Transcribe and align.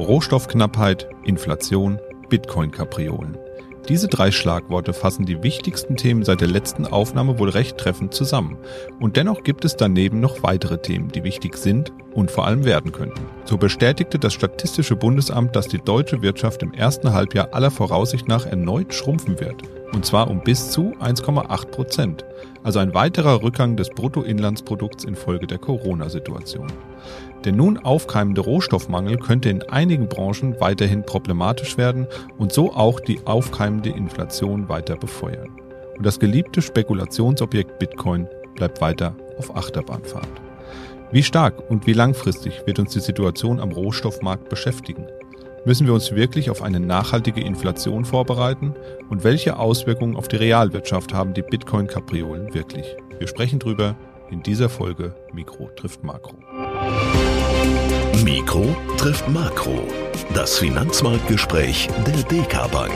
Rohstoffknappheit, 0.00 1.08
Inflation, 1.24 1.98
Bitcoin-Kapriolen. 2.28 3.36
Diese 3.88 4.08
drei 4.08 4.30
Schlagworte 4.30 4.92
fassen 4.92 5.24
die 5.24 5.42
wichtigsten 5.42 5.96
Themen 5.96 6.22
seit 6.22 6.40
der 6.40 6.48
letzten 6.48 6.86
Aufnahme 6.86 7.38
wohl 7.38 7.48
recht 7.48 7.78
treffend 7.78 8.14
zusammen. 8.14 8.56
Und 9.00 9.16
dennoch 9.16 9.42
gibt 9.42 9.64
es 9.64 9.76
daneben 9.76 10.20
noch 10.20 10.42
weitere 10.42 10.78
Themen, 10.78 11.08
die 11.08 11.24
wichtig 11.24 11.56
sind 11.56 11.92
und 12.14 12.30
vor 12.30 12.46
allem 12.46 12.64
werden 12.64 12.92
könnten. 12.92 13.22
So 13.44 13.56
bestätigte 13.56 14.18
das 14.18 14.34
Statistische 14.34 14.96
Bundesamt, 14.96 15.56
dass 15.56 15.66
die 15.66 15.78
deutsche 15.78 16.22
Wirtschaft 16.22 16.62
im 16.62 16.72
ersten 16.72 17.12
Halbjahr 17.12 17.48
aller 17.52 17.70
Voraussicht 17.70 18.28
nach 18.28 18.46
erneut 18.46 18.94
schrumpfen 18.94 19.40
wird. 19.40 19.62
Und 19.92 20.04
zwar 20.04 20.30
um 20.30 20.40
bis 20.40 20.70
zu 20.70 20.92
1,8 21.00 21.66
Prozent. 21.66 22.24
Also 22.62 22.78
ein 22.78 22.94
weiterer 22.94 23.42
Rückgang 23.42 23.76
des 23.76 23.90
Bruttoinlandsprodukts 23.90 25.04
infolge 25.04 25.46
der 25.46 25.58
Corona-Situation. 25.58 26.68
Der 27.44 27.52
nun 27.52 27.78
aufkeimende 27.78 28.42
Rohstoffmangel 28.42 29.16
könnte 29.16 29.48
in 29.48 29.62
einigen 29.62 30.08
Branchen 30.08 30.60
weiterhin 30.60 31.04
problematisch 31.04 31.78
werden 31.78 32.06
und 32.36 32.52
so 32.52 32.72
auch 32.74 33.00
die 33.00 33.26
aufkeimende 33.26 33.88
Inflation 33.90 34.68
weiter 34.68 34.96
befeuern. 34.96 35.48
Und 35.96 36.04
das 36.04 36.18
geliebte 36.18 36.60
Spekulationsobjekt 36.60 37.78
Bitcoin 37.78 38.28
bleibt 38.54 38.80
weiter 38.80 39.14
auf 39.38 39.56
Achterbahnfahrt. 39.56 40.28
Wie 41.12 41.22
stark 41.22 41.70
und 41.70 41.86
wie 41.86 41.92
langfristig 41.94 42.62
wird 42.66 42.78
uns 42.78 42.92
die 42.92 43.00
Situation 43.00 43.58
am 43.58 43.72
Rohstoffmarkt 43.72 44.48
beschäftigen? 44.48 45.06
Müssen 45.64 45.86
wir 45.86 45.94
uns 45.94 46.14
wirklich 46.14 46.50
auf 46.50 46.62
eine 46.62 46.80
nachhaltige 46.80 47.40
Inflation 47.40 48.04
vorbereiten? 48.04 48.74
Und 49.08 49.24
welche 49.24 49.58
Auswirkungen 49.58 50.16
auf 50.16 50.28
die 50.28 50.36
Realwirtschaft 50.36 51.12
haben 51.12 51.34
die 51.34 51.42
Bitcoin-Kapriolen 51.42 52.54
wirklich? 52.54 52.96
Wir 53.18 53.26
sprechen 53.26 53.58
drüber 53.58 53.96
in 54.30 54.42
dieser 54.42 54.68
Folge 54.68 55.14
Mikro 55.32 55.68
trifft 55.76 56.04
Makro. 56.04 56.36
Mikro 58.18 58.76
trifft 58.98 59.26
Makro. 59.28 59.88
Das 60.34 60.58
Finanzmarktgespräch 60.58 61.88
der 62.06 62.22
DK 62.24 62.70
Bank. 62.70 62.92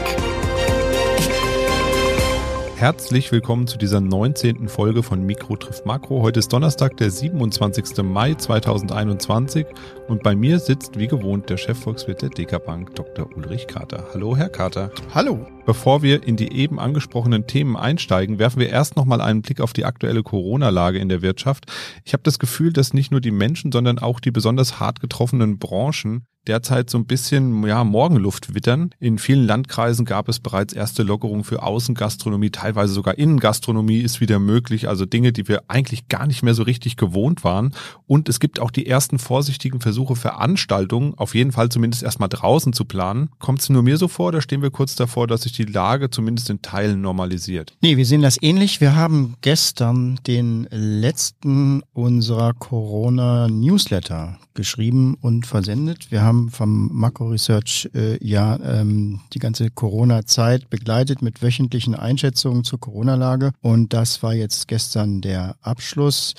Herzlich 2.77 3.31
willkommen 3.31 3.69
zu 3.69 3.79
dieser 3.79 4.01
19. 4.01 4.69
Folge 4.69 5.05
von 5.05 5.25
Mikro 5.25 5.57
trifft 5.57 5.87
Makro. 5.87 6.23
Heute 6.23 6.41
ist 6.41 6.53
Donnerstag, 6.53 6.97
der 6.97 7.09
27. 7.09 8.03
Mai 8.03 8.35
2021 8.35 9.65
und 10.09 10.25
bei 10.25 10.35
mir 10.35 10.59
sitzt 10.59 10.99
wie 10.99 11.07
gewohnt 11.07 11.49
der 11.49 11.57
Chefvolkswirt 11.57 12.23
der 12.23 12.31
DK 12.31 12.59
Bank, 12.65 12.95
Dr. 12.97 13.29
Ulrich 13.37 13.69
Kater. 13.69 14.09
Hallo, 14.13 14.37
Herr 14.37 14.49
Kater. 14.49 14.91
Hallo. 15.15 15.47
Bevor 15.65 16.03
wir 16.03 16.25
in 16.25 16.37
die 16.37 16.53
eben 16.53 16.81
angesprochenen 16.81 17.47
Themen 17.47 17.77
einsteigen, 17.77 18.41
werfen 18.41 18.59
wir 18.59 18.71
erst 18.71 18.97
nochmal 18.97 19.21
einen 19.21 19.43
Blick 19.43 19.61
auf 19.61 19.73
die 19.73 19.85
aktuelle 19.85 20.25
Corona-Lage 20.25 20.99
in 20.99 21.09
der 21.09 21.23
Wirtschaft. 21.23 21.67
Ich 22.05 22.13
habe 22.13 22.25
das 22.25 22.41
Gefühl, 22.41 22.73
dass 22.73 22.93
nicht 22.93 23.13
nur 23.13 23.21
die 23.21 23.31
Menschen, 23.31 23.71
sondern 23.71 24.01
auch 24.01 24.19
die 24.19 24.33
besonders 24.33 24.81
hart 24.81 25.01
getroffenen 25.01 25.59
Branchen 25.59 26.27
derzeit 26.47 26.91
so 26.91 26.99
ein 26.99 27.07
bisschen 27.07 27.67
ja, 27.67 27.85
Morgenluft 27.85 28.55
wittern. 28.55 28.91
In 28.99 29.19
vielen 29.19 29.47
Landkreisen 29.47 30.05
gab 30.05 30.29
es 30.29 30.41
bereits 30.41 30.73
erste 30.73 31.03
Lockerungen 31.03 31.45
für 31.45 31.63
Außengastronomie, 31.63 32.51
teilweise 32.51 32.93
sogar 32.93 33.19
Innengastronomie 33.19 33.99
ist 34.01 34.21
wieder 34.21 34.39
möglich, 34.39 34.89
also 34.89 35.07
Dinge, 35.07 35.33
die 35.33 35.49
wir 35.49 35.63
eigentlich 35.69 36.09
gar 36.09 36.27
nicht 36.27 36.43
mehr 36.43 36.55
so 36.55 36.63
richtig 36.63 36.97
gewohnt 36.97 37.45
waren. 37.45 37.75
Und 38.07 38.29
es 38.29 38.41
gibt 38.41 38.61
auch 38.61 38.71
die 38.71 38.87
ersten 38.87 39.19
vorsichtigen 39.19 39.81
Versuche, 39.81 40.17
Veranstaltungen, 40.17 41.15
auf 41.17 41.35
jeden 41.35 41.53
Fall 41.53 41.69
zumindest 41.69 42.03
erstmal 42.03 42.29
draußen 42.29 42.73
zu 42.73 42.85
planen. 42.85 43.31
Kommt 43.39 43.61
es 43.61 43.71
nur 43.71 43.83
mir 43.83 43.97
so 43.97 44.09
vor, 44.09 44.33
da 44.33 44.41
stehen 44.41 44.63
wir 44.63 44.71
kurz 44.71 44.97
davor, 44.97 45.27
dass 45.27 45.43
sich 45.43 45.53
die 45.53 45.65
Lage 45.65 46.11
zumindest 46.11 46.51
in 46.51 46.63
Teilen 46.63 47.01
normalisiert? 47.01 47.77
Nee, 47.81 47.97
wir 47.97 48.07
sehen 48.07 48.23
das 48.23 48.41
ähnlich. 48.41 48.81
Wir 48.81 48.97
haben 48.97 49.37
gestern 49.41 50.21
den 50.27 50.67
letzten 50.71 51.83
unserer 51.93 52.53
Corona-Newsletter 52.55 54.39
geschrieben 54.55 55.17
und 55.21 55.47
versendet. 55.47 56.11
Wir 56.11 56.23
haben 56.23 56.51
vom 56.51 56.91
Macro 56.93 57.29
Research 57.29 57.91
äh, 57.95 58.25
ja 58.25 58.59
ähm, 58.63 59.21
die 59.33 59.39
ganze 59.39 59.71
Corona-Zeit 59.71 60.71
begleitet 60.71 61.23
mit 61.23 61.43
wöchentlichen 61.43 61.95
Einschätzungen 61.95 62.65
zur 62.65 62.81
Corona-Lage 62.81 63.53
und 63.61 63.93
das 63.93 64.23
war 64.23 64.35
jetzt 64.35 64.69
gestern 64.69 65.21
der 65.21 65.57
Abschluss. 65.63 66.35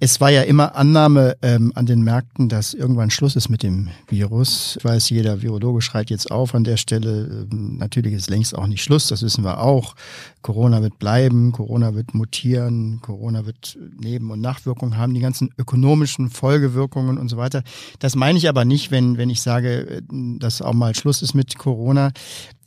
Es 0.00 0.20
war 0.20 0.30
ja 0.30 0.42
immer 0.42 0.76
Annahme 0.76 1.36
ähm, 1.42 1.72
an 1.74 1.86
den 1.86 2.02
Märkten, 2.02 2.48
dass 2.48 2.74
irgendwann 2.74 3.10
Schluss 3.10 3.36
ist 3.36 3.48
mit 3.48 3.62
dem 3.62 3.88
Virus. 4.08 4.76
Ich 4.78 4.84
weiß, 4.84 5.10
jeder 5.10 5.42
Virologe 5.42 5.82
schreit 5.82 6.10
jetzt 6.10 6.30
auf 6.30 6.54
an 6.54 6.64
der 6.64 6.76
Stelle. 6.76 7.46
Ähm, 7.50 7.76
natürlich 7.78 8.14
ist 8.14 8.30
längst 8.30 8.56
auch 8.56 8.66
nicht 8.66 8.82
Schluss, 8.82 9.08
das 9.08 9.22
wissen 9.22 9.44
wir 9.44 9.60
auch. 9.60 9.94
Corona 10.42 10.82
wird 10.82 10.98
bleiben, 10.98 11.52
Corona 11.52 11.94
wird 11.94 12.14
mutieren, 12.14 13.00
Corona 13.02 13.44
wird 13.44 13.76
Neben- 14.00 14.30
und 14.30 14.40
Nachwirkungen 14.40 14.96
haben, 14.96 15.14
die 15.14 15.20
ganzen 15.20 15.50
ökonomischen 15.58 16.30
Folgewirkungen 16.30 17.18
und 17.18 17.28
so 17.28 17.36
weiter. 17.36 17.57
Das 17.98 18.16
meine 18.16 18.38
ich 18.38 18.48
aber 18.48 18.64
nicht, 18.64 18.90
wenn, 18.90 19.16
wenn 19.16 19.30
ich 19.30 19.42
sage, 19.42 20.02
dass 20.10 20.62
auch 20.62 20.74
mal 20.74 20.94
Schluss 20.94 21.22
ist 21.22 21.34
mit 21.34 21.58
Corona. 21.58 22.12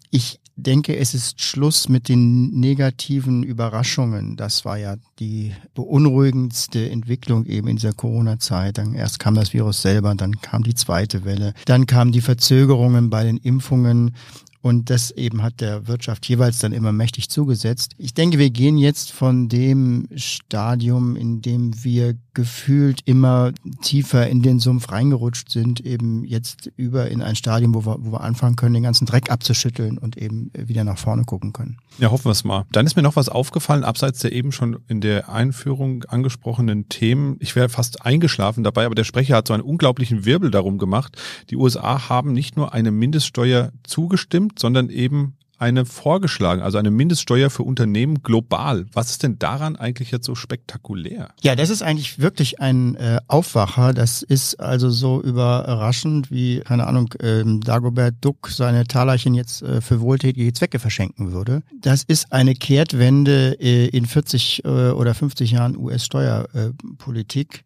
Ich 0.10 0.40
denke, 0.56 0.96
es 0.96 1.14
ist 1.14 1.42
Schluss 1.42 1.90
mit 1.90 2.10
den 2.10 2.52
negativen 2.52 3.44
Überraschungen. 3.44 4.36
Das 4.36 4.66
war 4.66 4.78
ja 4.78 4.96
die 5.20 5.54
beunruhigendste 5.74 6.90
Entwicklung 6.90 7.46
eben 7.46 7.68
in 7.68 7.78
dieser 7.78 7.94
Corona-Zeit. 7.94 8.78
Dann 8.78 8.94
erst 8.94 9.20
kam 9.20 9.36
das 9.36 9.54
Virus 9.54 9.82
selber, 9.82 10.14
dann 10.16 10.40
kam 10.42 10.64
die 10.64 10.76
zweite 10.76 11.26
Welle, 11.26 11.54
dann 11.66 11.86
kamen 11.86 12.12
die 12.12 12.22
Verzögerungen 12.22 13.10
bei 13.10 13.24
den 13.24 13.38
Impfungen 13.38 14.16
und 14.62 14.92
das 14.92 15.10
eben 15.12 15.42
hat 15.42 15.60
der 15.60 15.88
Wirtschaft 15.88 16.28
jeweils 16.28 16.60
dann 16.60 16.72
immer 16.72 16.92
mächtig 16.92 17.30
zugesetzt. 17.30 17.94
Ich 17.98 18.14
denke, 18.14 18.38
wir 18.38 18.52
gehen 18.52 18.78
jetzt 18.78 19.12
von 19.12 19.50
dem 19.50 20.08
Stadium, 20.16 21.16
in 21.16 21.42
dem 21.42 21.84
wir 21.84 22.16
gefühlt 22.34 23.02
immer 23.06 23.52
tiefer 23.82 24.28
in 24.28 24.42
den 24.42 24.60
Sumpf 24.60 24.92
reingerutscht 24.92 25.50
sind, 25.50 25.82
eben 25.82 26.24
jetzt 26.24 26.72
über 26.78 27.10
in 27.10 27.22
ein 27.22 27.36
Stadium, 27.36 27.74
wo 27.74 27.86
wir, 27.86 27.98
wo 28.00 28.12
wir 28.14 28.22
anfangen 28.22 28.56
können, 28.56 28.74
den 28.74 28.84
ganzen 28.84 29.06
Dreck 29.06 29.30
abzuschütteln 29.30 29.98
und 29.98 30.18
eben 30.18 30.52
wieder 30.58 30.84
nach 30.84 30.98
vorne 30.98 31.24
gucken 31.24 31.52
können. 31.52 31.78
Ja, 31.98 32.10
hoffen 32.12 32.26
wir 32.26 32.32
es 32.32 32.44
mal. 32.44 32.66
Dann 32.72 32.86
ist 32.86 32.96
mir 32.96 33.02
noch 33.02 33.18
was 33.18 33.28
aufgefallen, 33.28 33.84
abseits 33.84 34.20
der 34.20 34.32
eben 34.32 34.52
schon 34.52 34.80
in 34.88 35.02
der 35.02 35.30
Einführung 35.30 36.06
angesprochenen 36.06 36.88
Themen. 36.88 37.36
Ich 37.40 37.56
wäre 37.56 37.70
fast 37.70 38.06
eingeschlafen 38.06 38.64
dabei, 38.64 38.86
aber 38.86 38.96
der 38.96 39.04
Sprecher 39.04 39.36
hat 39.36 39.48
so 39.48 39.54
einen 39.54 39.64
unglaublichen 39.64 40.26
Wirbel 40.26 40.52
darum 40.52 40.78
gemacht. 40.78 41.18
Die 41.50 41.58
USA 41.58 42.08
haben 42.10 42.32
nicht 42.32 42.56
nur 42.56 42.74
eine 42.74 42.92
Mindeststeuer 42.92 43.72
zugestimmt, 43.84 44.58
sondern 44.58 44.90
eben 44.90 45.36
eine 45.62 45.86
vorgeschlagen, 45.86 46.62
also 46.62 46.78
eine 46.78 46.92
Mindeststeuer 46.92 47.50
für 47.50 47.64
Unternehmen 47.64 48.24
global. 48.24 48.86
Was 48.94 49.12
ist 49.12 49.24
denn 49.24 49.38
daran 49.38 49.76
eigentlich 49.76 50.12
jetzt 50.12 50.26
so 50.26 50.34
spektakulär? 50.34 51.30
Ja, 51.42 51.56
das 51.56 51.70
ist 51.70 51.84
eigentlich 51.84 52.20
wirklich 52.20 52.60
ein 52.60 52.96
äh, 52.96 53.20
Aufwacher. 53.28 53.94
Das 53.94 54.24
ist 54.24 54.60
also 54.60 54.90
so 54.90 55.22
überraschend, 55.22 56.32
wie, 56.32 56.62
keine 56.62 56.88
Ahnung, 56.88 57.14
ähm, 57.22 57.62
Dagobert 57.62 58.16
Duck 58.22 58.50
seine 58.50 58.86
Talerchen 58.86 59.36
jetzt 59.36 59.62
äh, 59.62 59.82
für 59.82 60.02
wohltätige 60.02 60.52
Zwecke 60.54 60.80
verschenken 60.80 61.32
würde. 61.32 61.62
Das 61.80 62.04
ist 62.04 62.34
eine 62.34 62.56
Kehrtwende 62.56 63.56
äh, 63.60 63.88
in 63.88 64.08
40 64.08 64.66
äh, 64.66 64.68
oder 64.68 65.14
50 65.14 65.52
Jahren 65.52 65.78
US-Steuerpolitik. 65.78 67.64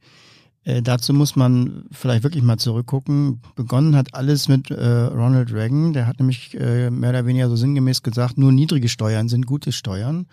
Äh, 0.66 0.82
dazu 0.82 1.14
muss 1.14 1.36
man 1.36 1.86
vielleicht 1.92 2.24
wirklich 2.24 2.44
mal 2.44 2.58
zurückgucken. 2.58 3.40
Begonnen 3.56 3.96
hat 3.96 4.14
alles 4.14 4.50
mit 4.50 4.72
äh, 4.72 4.84
Ronald 4.84 5.54
Reagan. 5.54 5.94
Der 5.94 6.08
hat 6.08 6.20
nämlich 6.20 6.60
äh, 6.60 6.90
mehr 6.90 7.12
oder 7.12 7.26
weniger 7.26 7.48
so 7.48 7.56
sinngemäß 7.56 8.04
gesagt, 8.04 8.38
nur 8.38 8.52
niedrige 8.52 8.90
Steuern 8.90 9.30
sind 9.30 9.46
gute 9.46 9.72
Steuern. 9.72 10.26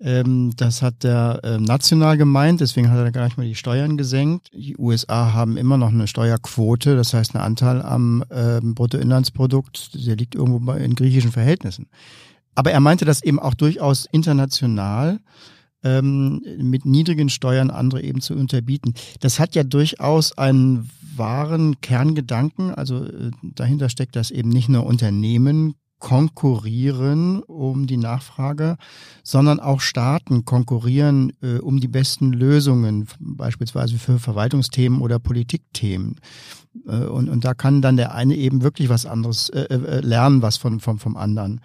Ähm, 0.00 0.52
das 0.56 0.82
hat 0.82 1.04
er 1.04 1.42
äh, 1.44 1.58
national 1.58 2.18
gemeint, 2.18 2.60
deswegen 2.60 2.90
hat 2.90 2.98
er 2.98 3.12
gar 3.12 3.24
nicht 3.24 3.38
mehr 3.38 3.46
die 3.46 3.54
Steuern 3.54 3.96
gesenkt. 3.96 4.50
Die 4.52 4.76
USA 4.76 5.32
haben 5.32 5.56
immer 5.56 5.78
noch 5.78 5.88
eine 5.88 6.06
Steuerquote, 6.06 6.96
das 6.96 7.14
heißt 7.14 7.34
einen 7.34 7.44
Anteil 7.44 7.80
am 7.80 8.22
äh, 8.28 8.60
Bruttoinlandsprodukt, 8.62 10.06
der 10.06 10.16
liegt 10.16 10.34
irgendwo 10.34 10.72
in 10.72 10.94
griechischen 10.94 11.32
Verhältnissen. 11.32 11.86
Aber 12.54 12.72
er 12.72 12.80
meinte 12.80 13.04
das 13.04 13.22
eben 13.22 13.38
auch 13.38 13.54
durchaus 13.54 14.06
international 14.10 15.20
ähm, 15.86 16.42
mit 16.58 16.84
niedrigen 16.84 17.28
Steuern 17.28 17.70
andere 17.70 18.02
eben 18.02 18.20
zu 18.20 18.34
unterbieten. 18.34 18.94
Das 19.20 19.38
hat 19.38 19.54
ja 19.54 19.62
durchaus 19.62 20.36
einen 20.36 20.90
wahren 21.16 21.80
Kerngedanken. 21.80 22.74
Also 22.74 23.04
äh, 23.04 23.30
dahinter 23.42 23.88
steckt, 23.88 24.16
dass 24.16 24.30
eben 24.30 24.48
nicht 24.48 24.68
nur 24.68 24.84
Unternehmen 24.84 25.74
konkurrieren 25.98 27.42
um 27.42 27.86
die 27.86 27.96
Nachfrage, 27.96 28.76
sondern 29.22 29.60
auch 29.60 29.80
Staaten 29.80 30.44
konkurrieren 30.44 31.32
äh, 31.40 31.58
um 31.58 31.80
die 31.80 31.88
besten 31.88 32.32
Lösungen, 32.32 33.06
beispielsweise 33.18 33.96
für 33.96 34.18
Verwaltungsthemen 34.18 35.00
oder 35.00 35.18
Politikthemen. 35.18 36.16
Äh, 36.86 37.06
und, 37.06 37.30
und 37.30 37.44
da 37.44 37.54
kann 37.54 37.80
dann 37.80 37.96
der 37.96 38.14
eine 38.14 38.36
eben 38.36 38.62
wirklich 38.62 38.88
was 38.90 39.06
anderes 39.06 39.48
äh, 39.50 39.62
äh 39.62 40.00
lernen, 40.00 40.42
was 40.42 40.58
von, 40.58 40.80
vom, 40.80 40.98
vom 40.98 41.16
anderen. 41.16 41.60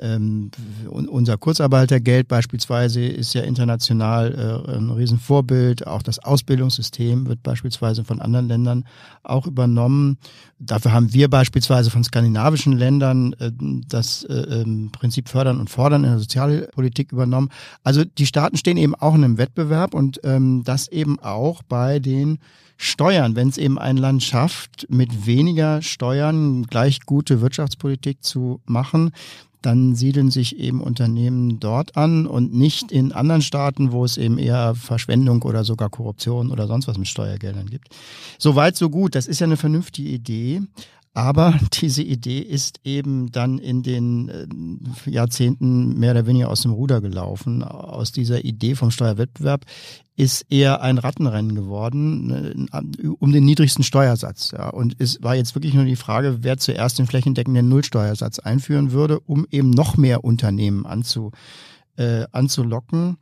Ähm, 0.00 0.50
unser 0.88 1.36
Kurzarbeitergeld 1.36 2.28
beispielsweise 2.28 3.04
ist 3.04 3.34
ja 3.34 3.42
international 3.42 4.64
äh, 4.66 4.76
ein 4.76 4.90
Riesenvorbild. 4.90 5.86
Auch 5.86 6.02
das 6.02 6.18
Ausbildungssystem 6.18 7.26
wird 7.26 7.42
beispielsweise 7.42 8.04
von 8.04 8.20
anderen 8.20 8.48
Ländern 8.48 8.84
auch 9.22 9.46
übernommen. 9.46 10.18
Dafür 10.58 10.92
haben 10.92 11.12
wir 11.12 11.28
beispielsweise 11.28 11.90
von 11.90 12.04
skandinavischen 12.04 12.72
Ländern 12.72 13.34
äh, 13.34 13.50
das 13.88 14.24
äh, 14.24 14.34
ähm, 14.34 14.90
Prinzip 14.92 15.28
Fördern 15.28 15.60
und 15.60 15.70
Fordern 15.70 16.04
in 16.04 16.10
der 16.10 16.20
Sozialpolitik 16.20 17.12
übernommen. 17.12 17.50
Also 17.84 18.04
die 18.04 18.26
Staaten 18.26 18.56
stehen 18.56 18.76
eben 18.76 18.94
auch 18.94 19.14
in 19.14 19.24
einem 19.24 19.38
Wettbewerb 19.38 19.94
und 19.94 20.20
ähm, 20.24 20.62
das 20.64 20.88
eben 20.88 21.18
auch 21.20 21.62
bei 21.62 21.98
den 21.98 22.38
Steuern, 22.76 23.36
wenn 23.36 23.48
es 23.48 23.58
eben 23.58 23.78
ein 23.78 23.96
Land 23.96 24.24
schafft, 24.24 24.86
mit 24.90 25.26
weniger 25.26 25.82
Steuern 25.82 26.64
gleich 26.64 27.00
gute 27.06 27.40
Wirtschaftspolitik 27.40 28.24
zu 28.24 28.60
machen, 28.64 29.12
dann 29.62 29.94
siedeln 29.94 30.30
sich 30.30 30.58
eben 30.58 30.80
Unternehmen 30.80 31.60
dort 31.60 31.96
an 31.96 32.26
und 32.26 32.54
nicht 32.54 32.92
in 32.92 33.12
anderen 33.12 33.42
Staaten, 33.42 33.92
wo 33.92 34.04
es 34.04 34.18
eben 34.18 34.38
eher 34.38 34.74
Verschwendung 34.74 35.42
oder 35.42 35.64
sogar 35.64 35.90
Korruption 35.90 36.50
oder 36.50 36.66
sonst 36.66 36.88
was 36.88 36.98
mit 36.98 37.08
Steuergeldern 37.08 37.70
gibt. 37.70 37.88
Soweit, 38.38 38.76
so 38.76 38.90
gut. 38.90 39.14
Das 39.14 39.26
ist 39.26 39.40
ja 39.40 39.46
eine 39.46 39.56
vernünftige 39.56 40.08
Idee. 40.08 40.62
Aber 41.14 41.58
diese 41.74 42.02
Idee 42.02 42.38
ist 42.38 42.80
eben 42.84 43.30
dann 43.30 43.58
in 43.58 43.82
den 43.82 44.28
äh, 44.28 45.10
Jahrzehnten 45.10 45.98
mehr 45.98 46.12
oder 46.12 46.26
weniger 46.26 46.48
aus 46.48 46.62
dem 46.62 46.72
Ruder 46.72 47.00
gelaufen. 47.00 47.62
Aus 47.62 48.12
dieser 48.12 48.44
Idee 48.44 48.74
vom 48.74 48.90
Steuerwettbewerb 48.90 49.66
ist 50.16 50.46
eher 50.50 50.80
ein 50.80 50.98
Rattenrennen 50.98 51.54
geworden 51.54 52.68
äh, 52.72 53.06
um 53.18 53.32
den 53.32 53.44
niedrigsten 53.44 53.84
Steuersatz. 53.84 54.54
Und 54.72 54.96
es 54.98 55.22
war 55.22 55.34
jetzt 55.34 55.54
wirklich 55.54 55.74
nur 55.74 55.84
die 55.84 55.96
Frage, 55.96 56.38
wer 56.40 56.56
zuerst 56.56 56.98
den 56.98 57.06
flächendeckenden 57.06 57.68
Nullsteuersatz 57.68 58.38
einführen 58.38 58.92
würde, 58.92 59.20
um 59.20 59.46
eben 59.50 59.70
noch 59.70 59.96
mehr 59.98 60.24
Unternehmen 60.24 60.86
anzu, 60.86 61.32
äh, 61.96 62.24
anzulocken. 62.32 63.18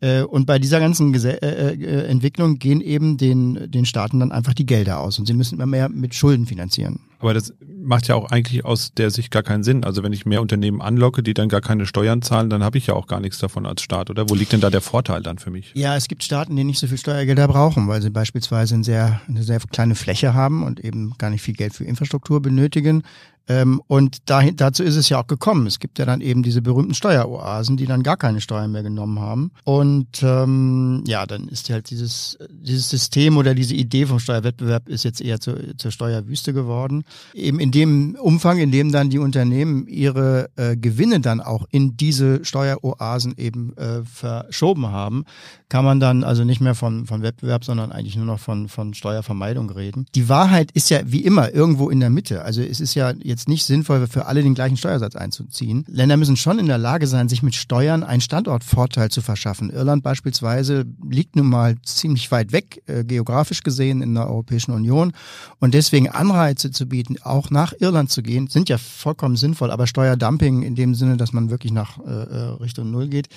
Äh, 0.00 0.22
und 0.22 0.46
bei 0.46 0.58
dieser 0.58 0.80
ganzen 0.80 1.12
Gese 1.12 1.42
äh, 1.42 1.74
äh, 1.74 2.06
Entwicklung 2.06 2.58
gehen 2.58 2.80
eben 2.80 3.18
den, 3.18 3.70
den 3.70 3.84
Staaten 3.84 4.20
dann 4.20 4.32
einfach 4.32 4.54
die 4.54 4.66
Gelder 4.66 5.00
aus 5.00 5.18
und 5.18 5.26
sie 5.26 5.34
müssen 5.34 5.56
immer 5.56 5.66
mehr 5.66 5.88
mit 5.88 6.14
Schulden 6.14 6.46
finanzieren. 6.46 7.00
Aber 7.18 7.34
das 7.34 7.52
macht 7.60 8.08
ja 8.08 8.14
auch 8.14 8.30
eigentlich 8.30 8.64
aus 8.64 8.94
der 8.94 9.10
Sicht 9.10 9.30
gar 9.30 9.42
keinen 9.42 9.62
Sinn. 9.62 9.84
Also 9.84 10.02
wenn 10.02 10.12
ich 10.14 10.24
mehr 10.24 10.40
Unternehmen 10.40 10.80
anlocke, 10.80 11.22
die 11.22 11.34
dann 11.34 11.50
gar 11.50 11.60
keine 11.60 11.84
Steuern 11.84 12.22
zahlen, 12.22 12.48
dann 12.48 12.64
habe 12.64 12.78
ich 12.78 12.86
ja 12.86 12.94
auch 12.94 13.06
gar 13.06 13.20
nichts 13.20 13.38
davon 13.38 13.66
als 13.66 13.82
Staat, 13.82 14.08
oder? 14.08 14.30
Wo 14.30 14.34
liegt 14.34 14.52
denn 14.52 14.62
da 14.62 14.70
der 14.70 14.80
Vorteil 14.80 15.22
dann 15.22 15.36
für 15.36 15.50
mich? 15.50 15.72
Ja, 15.74 15.96
es 15.96 16.08
gibt 16.08 16.24
Staaten, 16.24 16.56
die 16.56 16.64
nicht 16.64 16.78
so 16.78 16.86
viel 16.86 16.96
Steuergelder 16.96 17.46
brauchen, 17.46 17.88
weil 17.88 18.00
sie 18.00 18.08
beispielsweise 18.08 18.74
eine 18.74 18.84
sehr, 18.84 19.20
eine 19.28 19.42
sehr 19.42 19.60
kleine 19.60 19.96
Fläche 19.96 20.32
haben 20.32 20.62
und 20.62 20.80
eben 20.80 21.12
gar 21.18 21.28
nicht 21.28 21.42
viel 21.42 21.54
Geld 21.54 21.74
für 21.74 21.84
Infrastruktur 21.84 22.40
benötigen. 22.40 23.02
Ähm, 23.50 23.82
und 23.88 24.30
dahin, 24.30 24.54
dazu 24.54 24.84
ist 24.84 24.94
es 24.94 25.08
ja 25.08 25.20
auch 25.20 25.26
gekommen. 25.26 25.66
Es 25.66 25.80
gibt 25.80 25.98
ja 25.98 26.04
dann 26.04 26.20
eben 26.20 26.44
diese 26.44 26.62
berühmten 26.62 26.94
Steueroasen, 26.94 27.76
die 27.76 27.86
dann 27.86 28.04
gar 28.04 28.16
keine 28.16 28.40
Steuern 28.40 28.70
mehr 28.70 28.84
genommen 28.84 29.18
haben. 29.18 29.50
Und 29.64 30.22
ähm, 30.22 31.02
ja, 31.04 31.26
dann 31.26 31.48
ist 31.48 31.68
halt 31.68 31.90
dieses, 31.90 32.38
dieses 32.48 32.88
System 32.88 33.36
oder 33.36 33.56
diese 33.56 33.74
Idee 33.74 34.06
vom 34.06 34.20
Steuerwettbewerb 34.20 34.88
ist 34.88 35.02
jetzt 35.02 35.20
eher 35.20 35.40
zu, 35.40 35.76
zur 35.76 35.90
Steuerwüste 35.90 36.52
geworden. 36.52 37.02
Eben 37.34 37.58
in 37.58 37.72
dem 37.72 38.16
Umfang, 38.20 38.58
in 38.58 38.70
dem 38.70 38.92
dann 38.92 39.10
die 39.10 39.18
Unternehmen 39.18 39.88
ihre 39.88 40.48
äh, 40.54 40.76
Gewinne 40.76 41.18
dann 41.18 41.40
auch 41.40 41.66
in 41.72 41.96
diese 41.96 42.44
Steueroasen 42.44 43.36
eben 43.36 43.76
äh, 43.76 44.04
verschoben 44.04 44.92
haben, 44.92 45.24
kann 45.68 45.84
man 45.84 45.98
dann 45.98 46.22
also 46.22 46.44
nicht 46.44 46.60
mehr 46.60 46.76
von, 46.76 47.06
von 47.06 47.22
Wettbewerb, 47.22 47.64
sondern 47.64 47.90
eigentlich 47.90 48.16
nur 48.16 48.26
noch 48.26 48.38
von, 48.38 48.68
von 48.68 48.94
Steuervermeidung 48.94 49.70
reden. 49.70 50.06
Die 50.14 50.28
Wahrheit 50.28 50.70
ist 50.72 50.88
ja 50.90 51.00
wie 51.04 51.24
immer 51.24 51.52
irgendwo 51.52 51.90
in 51.90 51.98
der 51.98 52.10
Mitte. 52.10 52.42
Also 52.44 52.62
es 52.62 52.78
ist 52.78 52.94
ja 52.94 53.12
jetzt 53.22 53.39
nicht 53.48 53.64
sinnvoll, 53.64 54.06
für 54.06 54.26
alle 54.26 54.42
den 54.42 54.54
gleichen 54.54 54.76
Steuersatz 54.76 55.16
einzuziehen. 55.16 55.84
Länder 55.88 56.16
müssen 56.16 56.36
schon 56.36 56.58
in 56.58 56.66
der 56.66 56.78
Lage 56.78 57.06
sein, 57.06 57.28
sich 57.28 57.42
mit 57.42 57.54
Steuern 57.54 58.02
einen 58.02 58.20
Standortvorteil 58.20 59.10
zu 59.10 59.22
verschaffen. 59.22 59.70
Irland 59.70 60.02
beispielsweise 60.02 60.86
liegt 61.08 61.36
nun 61.36 61.46
mal 61.46 61.76
ziemlich 61.82 62.30
weit 62.30 62.52
weg, 62.52 62.82
äh, 62.86 63.04
geografisch 63.04 63.62
gesehen, 63.62 64.02
in 64.02 64.14
der 64.14 64.26
Europäischen 64.26 64.72
Union. 64.72 65.12
Und 65.58 65.74
deswegen 65.74 66.08
Anreize 66.08 66.70
zu 66.70 66.86
bieten, 66.86 67.16
auch 67.22 67.50
nach 67.50 67.72
Irland 67.78 68.10
zu 68.10 68.22
gehen, 68.22 68.48
sind 68.48 68.68
ja 68.68 68.78
vollkommen 68.78 69.36
sinnvoll. 69.36 69.70
Aber 69.70 69.86
Steuerdumping 69.86 70.62
in 70.62 70.74
dem 70.74 70.94
Sinne, 70.94 71.16
dass 71.16 71.32
man 71.32 71.50
wirklich 71.50 71.72
nach 71.72 71.98
äh, 71.98 72.10
äh 72.10 72.40
Richtung 72.60 72.90
Null 72.90 73.08
geht, 73.08 73.28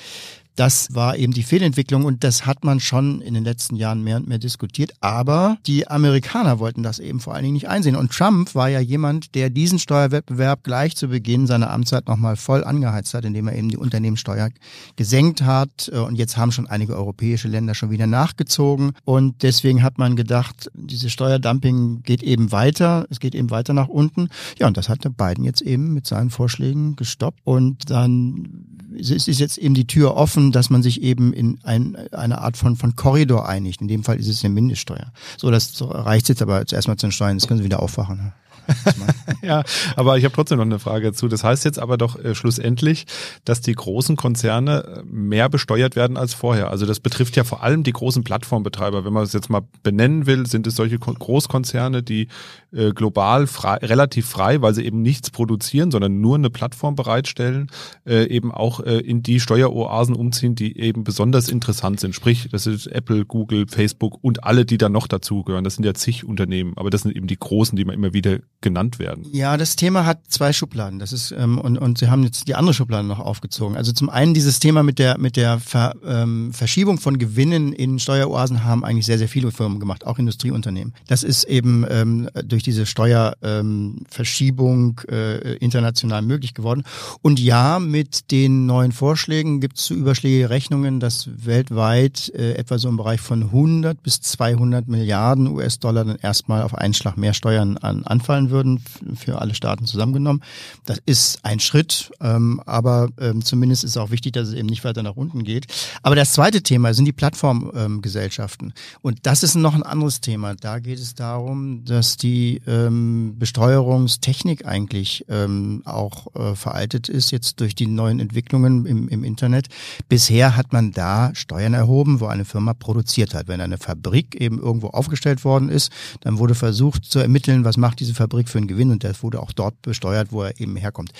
das 0.55 0.93
war 0.93 1.17
eben 1.17 1.33
die 1.33 1.43
Fehlentwicklung 1.43 2.05
und 2.05 2.23
das 2.23 2.45
hat 2.45 2.63
man 2.63 2.79
schon 2.79 3.21
in 3.21 3.33
den 3.33 3.43
letzten 3.43 3.75
Jahren 3.75 4.03
mehr 4.03 4.17
und 4.17 4.27
mehr 4.27 4.37
diskutiert. 4.37 4.93
Aber 5.01 5.57
die 5.65 5.87
Amerikaner 5.87 6.59
wollten 6.59 6.83
das 6.83 6.99
eben 6.99 7.19
vor 7.19 7.33
allen 7.33 7.43
Dingen 7.43 7.53
nicht 7.53 7.69
einsehen. 7.69 7.95
Und 7.95 8.11
Trump 8.11 8.53
war 8.55 8.69
ja 8.69 8.79
jemand, 8.79 9.35
der 9.35 9.49
diesen 9.49 9.79
Steuerwettbewerb 9.79 10.63
gleich 10.63 10.95
zu 10.95 11.07
Beginn 11.07 11.47
seiner 11.47 11.71
Amtszeit 11.71 12.07
nochmal 12.07 12.35
voll 12.35 12.63
angeheizt 12.63 13.13
hat, 13.13 13.25
indem 13.25 13.47
er 13.47 13.55
eben 13.55 13.69
die 13.69 13.77
Unternehmenssteuer 13.77 14.49
gesenkt 14.95 15.41
hat. 15.41 15.89
Und 15.89 16.15
jetzt 16.15 16.37
haben 16.37 16.51
schon 16.51 16.67
einige 16.67 16.95
europäische 16.95 17.47
Länder 17.47 17.75
schon 17.75 17.91
wieder 17.91 18.07
nachgezogen. 18.07 18.93
Und 19.05 19.43
deswegen 19.43 19.83
hat 19.83 19.97
man 19.97 20.15
gedacht, 20.15 20.69
diese 20.75 21.09
Steuerdumping 21.09 22.03
geht 22.03 22.23
eben 22.23 22.51
weiter. 22.51 23.05
Es 23.09 23.19
geht 23.19 23.35
eben 23.35 23.49
weiter 23.49 23.73
nach 23.73 23.87
unten. 23.87 24.29
Ja, 24.59 24.67
und 24.67 24.77
das 24.77 24.89
hat 24.89 25.03
Biden 25.17 25.43
jetzt 25.43 25.61
eben 25.61 25.93
mit 25.93 26.07
seinen 26.07 26.29
Vorschlägen 26.29 26.95
gestoppt. 26.95 27.39
Und 27.43 27.89
dann 27.89 28.67
ist 28.95 29.27
jetzt 29.27 29.57
eben 29.57 29.73
die 29.73 29.87
Tür 29.87 30.15
offen, 30.15 30.42
dass 30.51 30.69
man 30.69 30.83
sich 30.83 31.01
eben 31.01 31.33
in 31.33 31.59
ein, 31.63 31.95
eine 32.11 32.39
Art 32.39 32.57
von, 32.57 32.75
von 32.75 32.95
Korridor 32.95 33.47
einigt. 33.47 33.81
In 33.81 33.87
dem 33.87 34.03
Fall 34.03 34.19
ist 34.19 34.27
es 34.27 34.43
eine 34.43 34.53
Mindeststeuer. 34.53 35.11
So, 35.37 35.51
das 35.51 35.75
reicht 35.81 36.29
jetzt 36.29 36.41
aber 36.41 36.65
zuerst 36.65 36.87
mal 36.87 36.97
zu 36.97 37.07
den 37.07 37.11
Steuern. 37.11 37.37
Jetzt 37.37 37.47
können 37.47 37.59
Sie 37.59 37.65
wieder 37.65 37.81
aufwachen. 37.81 38.33
Ja, 39.43 39.63
aber 39.97 40.17
ich 40.17 40.23
habe 40.23 40.33
trotzdem 40.33 40.57
noch 40.57 40.65
eine 40.65 40.79
Frage 40.79 41.07
dazu. 41.07 41.27
Das 41.27 41.43
heißt 41.43 41.65
jetzt 41.65 41.77
aber 41.77 41.97
doch 41.97 42.17
äh, 42.17 42.33
schlussendlich, 42.33 43.05
dass 43.43 43.59
die 43.59 43.73
großen 43.73 44.15
Konzerne 44.15 44.83
äh, 44.83 45.03
mehr 45.05 45.49
besteuert 45.49 45.97
werden 45.97 46.15
als 46.15 46.33
vorher. 46.33 46.69
Also 46.69 46.85
das 46.85 47.01
betrifft 47.01 47.35
ja 47.35 47.43
vor 47.43 47.61
allem 47.61 47.83
die 47.83 47.91
großen 47.91 48.23
Plattformbetreiber. 48.23 49.03
Wenn 49.03 49.11
man 49.11 49.23
es 49.23 49.33
jetzt 49.33 49.49
mal 49.49 49.63
benennen 49.83 50.27
will, 50.27 50.47
sind 50.47 50.65
es 50.65 50.77
solche 50.77 50.97
Großkonzerne, 50.97 52.03
die 52.03 52.29
äh, 52.71 52.91
global 52.91 53.47
frei, 53.47 53.75
relativ 53.77 54.27
frei, 54.27 54.61
weil 54.61 54.73
sie 54.73 54.85
eben 54.85 55.01
nichts 55.01 55.29
produzieren, 55.29 55.91
sondern 55.91 56.21
nur 56.21 56.35
eine 56.35 56.49
Plattform 56.49 56.95
bereitstellen, 56.95 57.69
äh, 58.05 58.25
eben 58.27 58.51
auch 58.51 58.79
äh, 58.79 58.99
in 58.99 59.23
die 59.23 59.41
Steueroasen 59.41 60.15
umziehen, 60.15 60.55
die 60.55 60.79
eben 60.79 61.03
besonders 61.03 61.49
interessant 61.49 61.99
sind. 61.99 62.15
Sprich, 62.15 62.47
das 62.49 62.65
ist 62.65 62.87
Apple, 62.87 63.25
Google, 63.25 63.65
Facebook 63.67 64.19
und 64.21 64.45
alle, 64.45 64.65
die 64.65 64.77
da 64.77 64.87
noch 64.87 65.07
dazugehören. 65.07 65.65
Das 65.65 65.75
sind 65.75 65.85
ja 65.85 65.93
zig 65.93 66.23
Unternehmen, 66.23 66.73
aber 66.77 66.89
das 66.89 67.01
sind 67.01 67.13
eben 67.13 67.27
die 67.27 67.37
großen, 67.37 67.75
die 67.75 67.83
man 67.83 67.95
immer 67.95 68.13
wieder 68.13 68.39
genannt 68.63 68.97
werden. 68.97 69.27
Ja, 69.31 69.55
das 69.57 69.75
Thema 69.75 70.07
hat 70.07 70.21
zwei 70.29 70.53
Schubladen. 70.53 70.97
Das 70.97 71.13
ist 71.13 71.29
ähm, 71.31 71.59
und 71.59 71.77
und 71.77 71.99
Sie 71.99 72.09
haben 72.09 72.23
jetzt 72.23 72.47
die 72.47 72.55
andere 72.55 72.73
Schublade 72.73 73.07
noch 73.07 73.19
aufgezogen. 73.19 73.77
Also 73.77 73.91
zum 73.91 74.09
einen 74.09 74.33
dieses 74.33 74.57
Thema 74.59 74.81
mit 74.81 74.97
der 74.97 75.19
mit 75.19 75.35
der 75.35 75.59
Ver, 75.59 75.93
ähm, 76.03 76.51
Verschiebung 76.53 76.97
von 76.97 77.19
Gewinnen 77.19 77.71
in 77.73 77.99
Steueroasen 77.99 78.63
haben 78.63 78.83
eigentlich 78.83 79.05
sehr 79.05 79.19
sehr 79.19 79.27
viele 79.27 79.51
Firmen 79.51 79.79
gemacht, 79.79 80.07
auch 80.07 80.17
Industrieunternehmen. 80.17 80.95
Das 81.07 81.21
ist 81.23 81.43
eben 81.43 81.85
ähm, 81.89 82.27
durch 82.45 82.63
diese 82.63 82.87
Steuerverschiebung 82.87 85.01
ähm, 85.09 85.15
äh, 85.15 85.57
international 85.57 86.23
möglich 86.23 86.53
geworden. 86.53 86.83
Und 87.21 87.41
ja, 87.41 87.79
mit 87.79 88.31
den 88.31 88.65
neuen 88.65 88.93
Vorschlägen 88.93 89.59
gibt 89.59 89.77
es 89.77 89.83
zu 89.83 89.93
überschlägige 89.93 90.49
Rechnungen, 90.49 91.01
dass 91.01 91.29
weltweit 91.45 92.31
äh, 92.33 92.53
etwa 92.53 92.77
so 92.77 92.87
im 92.87 92.95
Bereich 92.97 93.19
von 93.19 93.43
100 93.43 94.01
bis 94.01 94.21
200 94.21 94.87
Milliarden 94.87 95.47
US-Dollar 95.47 96.05
dann 96.05 96.17
erstmal 96.21 96.61
auf 96.63 96.75
einen 96.75 96.93
Schlag 96.93 97.17
mehr 97.17 97.33
Steuern 97.33 97.77
an, 97.77 98.05
anfallen 98.05 98.32
würden 98.49 98.83
für 99.15 99.39
alle 99.39 99.55
Staaten 99.55 99.85
zusammengenommen. 99.85 100.43
Das 100.85 100.99
ist 101.05 101.43
ein 101.43 101.59
Schritt, 101.59 102.11
ähm, 102.21 102.61
aber 102.65 103.09
ähm, 103.19 103.43
zumindest 103.43 103.83
ist 103.83 103.97
auch 103.97 104.11
wichtig, 104.11 104.33
dass 104.33 104.49
es 104.49 104.53
eben 104.53 104.67
nicht 104.67 104.83
weiter 104.83 105.03
nach 105.03 105.15
unten 105.15 105.43
geht. 105.43 105.67
Aber 106.01 106.15
das 106.15 106.33
zweite 106.33 106.61
Thema 106.63 106.93
sind 106.93 107.05
die 107.05 107.13
Plattformgesellschaften. 107.13 108.73
Und 109.01 109.19
das 109.23 109.43
ist 109.43 109.55
noch 109.55 109.75
ein 109.75 109.83
anderes 109.83 110.21
Thema. 110.21 110.55
Da 110.55 110.79
geht 110.79 110.99
es 110.99 111.15
darum, 111.15 111.85
dass 111.85 112.17
die 112.17 112.61
ähm, 112.67 113.35
Besteuerungstechnik 113.37 114.65
eigentlich 114.65 115.25
ähm, 115.29 115.81
auch 115.85 116.33
äh, 116.35 116.55
veraltet 116.55 117.09
ist, 117.09 117.31
jetzt 117.31 117.59
durch 117.59 117.75
die 117.75 117.87
neuen 117.87 118.19
Entwicklungen 118.19 118.85
im, 118.85 119.07
im 119.07 119.23
Internet. 119.23 119.67
Bisher 120.09 120.55
hat 120.55 120.73
man 120.73 120.91
da 120.91 121.31
Steuern 121.35 121.73
erhoben, 121.73 122.19
wo 122.19 122.25
eine 122.27 122.45
Firma 122.45 122.73
produziert 122.73 123.33
hat. 123.33 123.47
Wenn 123.47 123.61
eine 123.61 123.77
Fabrik 123.77 124.35
eben 124.35 124.59
irgendwo 124.59 124.87
aufgestellt 124.87 125.43
worden 125.43 125.69
ist, 125.69 125.91
dann 126.21 126.39
wurde 126.39 126.55
versucht 126.55 127.05
zu 127.05 127.19
ermitteln, 127.19 127.65
was 127.65 127.77
macht 127.77 127.99
diese 127.99 128.13
Fabrik 128.13 128.22
für 128.47 128.57
einen 128.57 128.67
Gewinn 128.67 128.91
und 128.91 129.03
das 129.03 129.23
wurde 129.23 129.41
auch 129.41 129.51
dort 129.51 129.81
besteuert, 129.81 130.31
wo 130.31 130.43
er 130.43 130.59
eben 130.59 130.75
herkommt. 130.75 131.11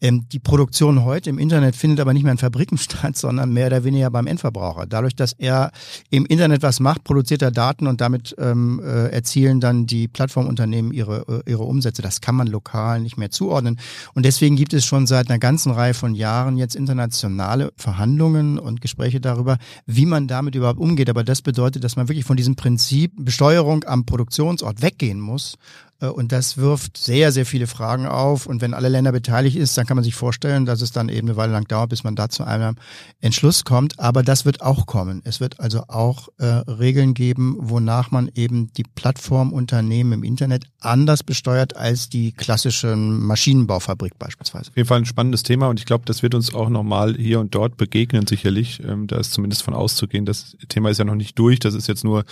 Ähm, 0.00 0.26
die 0.30 0.38
Produktion 0.38 1.04
heute 1.04 1.30
im 1.30 1.38
Internet 1.38 1.76
findet 1.76 2.00
aber 2.00 2.12
nicht 2.12 2.22
mehr 2.22 2.32
in 2.32 2.38
Fabriken 2.38 2.78
statt, 2.78 3.16
sondern 3.16 3.52
mehr 3.52 3.68
oder 3.68 3.84
weniger 3.84 4.10
beim 4.10 4.26
Endverbraucher. 4.26 4.86
Dadurch, 4.86 5.14
dass 5.14 5.32
er 5.32 5.70
im 6.10 6.26
Internet 6.26 6.62
was 6.62 6.80
macht, 6.80 7.04
produziert 7.04 7.42
er 7.42 7.50
Daten 7.50 7.86
und 7.86 8.00
damit 8.00 8.34
ähm, 8.38 8.80
äh, 8.84 9.08
erzielen 9.08 9.60
dann 9.60 9.86
die 9.86 10.08
Plattformunternehmen 10.08 10.92
ihre, 10.92 11.42
äh, 11.46 11.50
ihre 11.50 11.64
Umsätze. 11.64 12.02
Das 12.02 12.20
kann 12.20 12.34
man 12.34 12.46
lokal 12.46 13.00
nicht 13.00 13.16
mehr 13.16 13.30
zuordnen. 13.30 13.78
Und 14.14 14.24
deswegen 14.24 14.56
gibt 14.56 14.72
es 14.74 14.84
schon 14.84 15.06
seit 15.06 15.28
einer 15.28 15.38
ganzen 15.38 15.72
Reihe 15.72 15.94
von 15.94 16.14
Jahren 16.14 16.56
jetzt 16.56 16.76
internationale 16.76 17.72
Verhandlungen 17.76 18.58
und 18.58 18.80
Gespräche 18.80 19.20
darüber, 19.20 19.58
wie 19.86 20.06
man 20.06 20.28
damit 20.28 20.54
überhaupt 20.54 20.80
umgeht. 20.80 21.10
Aber 21.10 21.24
das 21.24 21.42
bedeutet, 21.42 21.84
dass 21.84 21.96
man 21.96 22.08
wirklich 22.08 22.24
von 22.24 22.36
diesem 22.36 22.56
Prinzip 22.56 23.12
Besteuerung 23.16 23.84
am 23.84 24.06
Produktionsort 24.06 24.82
weggehen 24.82 25.20
muss 25.20 25.56
und 26.00 26.32
das 26.32 26.56
wirft 26.58 26.96
sehr, 26.96 27.32
sehr 27.32 27.46
viele 27.46 27.66
Fragen 27.66 28.06
auf. 28.06 28.46
Und 28.46 28.60
wenn 28.60 28.74
alle 28.74 28.88
Länder 28.88 29.12
beteiligt 29.12 29.56
ist, 29.56 29.76
dann 29.78 29.86
kann 29.86 29.96
man 29.96 30.04
sich 30.04 30.14
vorstellen, 30.14 30.66
dass 30.66 30.82
es 30.82 30.92
dann 30.92 31.08
eben 31.08 31.28
eine 31.28 31.36
Weile 31.36 31.52
lang 31.52 31.66
dauert, 31.66 31.90
bis 31.90 32.04
man 32.04 32.16
da 32.16 32.28
zu 32.28 32.44
einem 32.44 32.76
Entschluss 33.20 33.64
kommt. 33.64 33.98
Aber 33.98 34.22
das 34.22 34.44
wird 34.44 34.60
auch 34.60 34.86
kommen. 34.86 35.22
Es 35.24 35.40
wird 35.40 35.60
also 35.60 35.84
auch 35.88 36.28
äh, 36.38 36.44
Regeln 36.44 37.14
geben, 37.14 37.56
wonach 37.58 38.10
man 38.10 38.30
eben 38.34 38.72
die 38.74 38.84
Plattformunternehmen 38.84 40.12
im 40.12 40.24
Internet 40.24 40.64
anders 40.80 41.22
besteuert 41.22 41.76
als 41.76 42.08
die 42.08 42.32
klassischen 42.32 43.20
Maschinenbaufabrik 43.24 44.18
beispielsweise. 44.18 44.70
Auf 44.70 44.76
jeden 44.76 44.88
Fall 44.88 44.98
ein 44.98 45.06
spannendes 45.06 45.42
Thema 45.42 45.68
und 45.68 45.80
ich 45.80 45.86
glaube, 45.86 46.04
das 46.04 46.22
wird 46.22 46.34
uns 46.34 46.54
auch 46.54 46.68
nochmal 46.68 47.16
hier 47.16 47.40
und 47.40 47.54
dort 47.54 47.76
begegnen, 47.76 48.26
sicherlich. 48.26 48.82
Ähm, 48.84 49.06
da 49.06 49.16
ist 49.16 49.32
zumindest 49.32 49.62
von 49.62 49.74
auszugehen. 49.74 50.26
Das 50.26 50.56
Thema 50.68 50.90
ist 50.90 50.98
ja 50.98 51.04
noch 51.04 51.14
nicht 51.14 51.38
durch. 51.38 51.58
Das 51.58 51.74
ist 51.74 51.86
jetzt 51.86 52.04
nur 52.04 52.24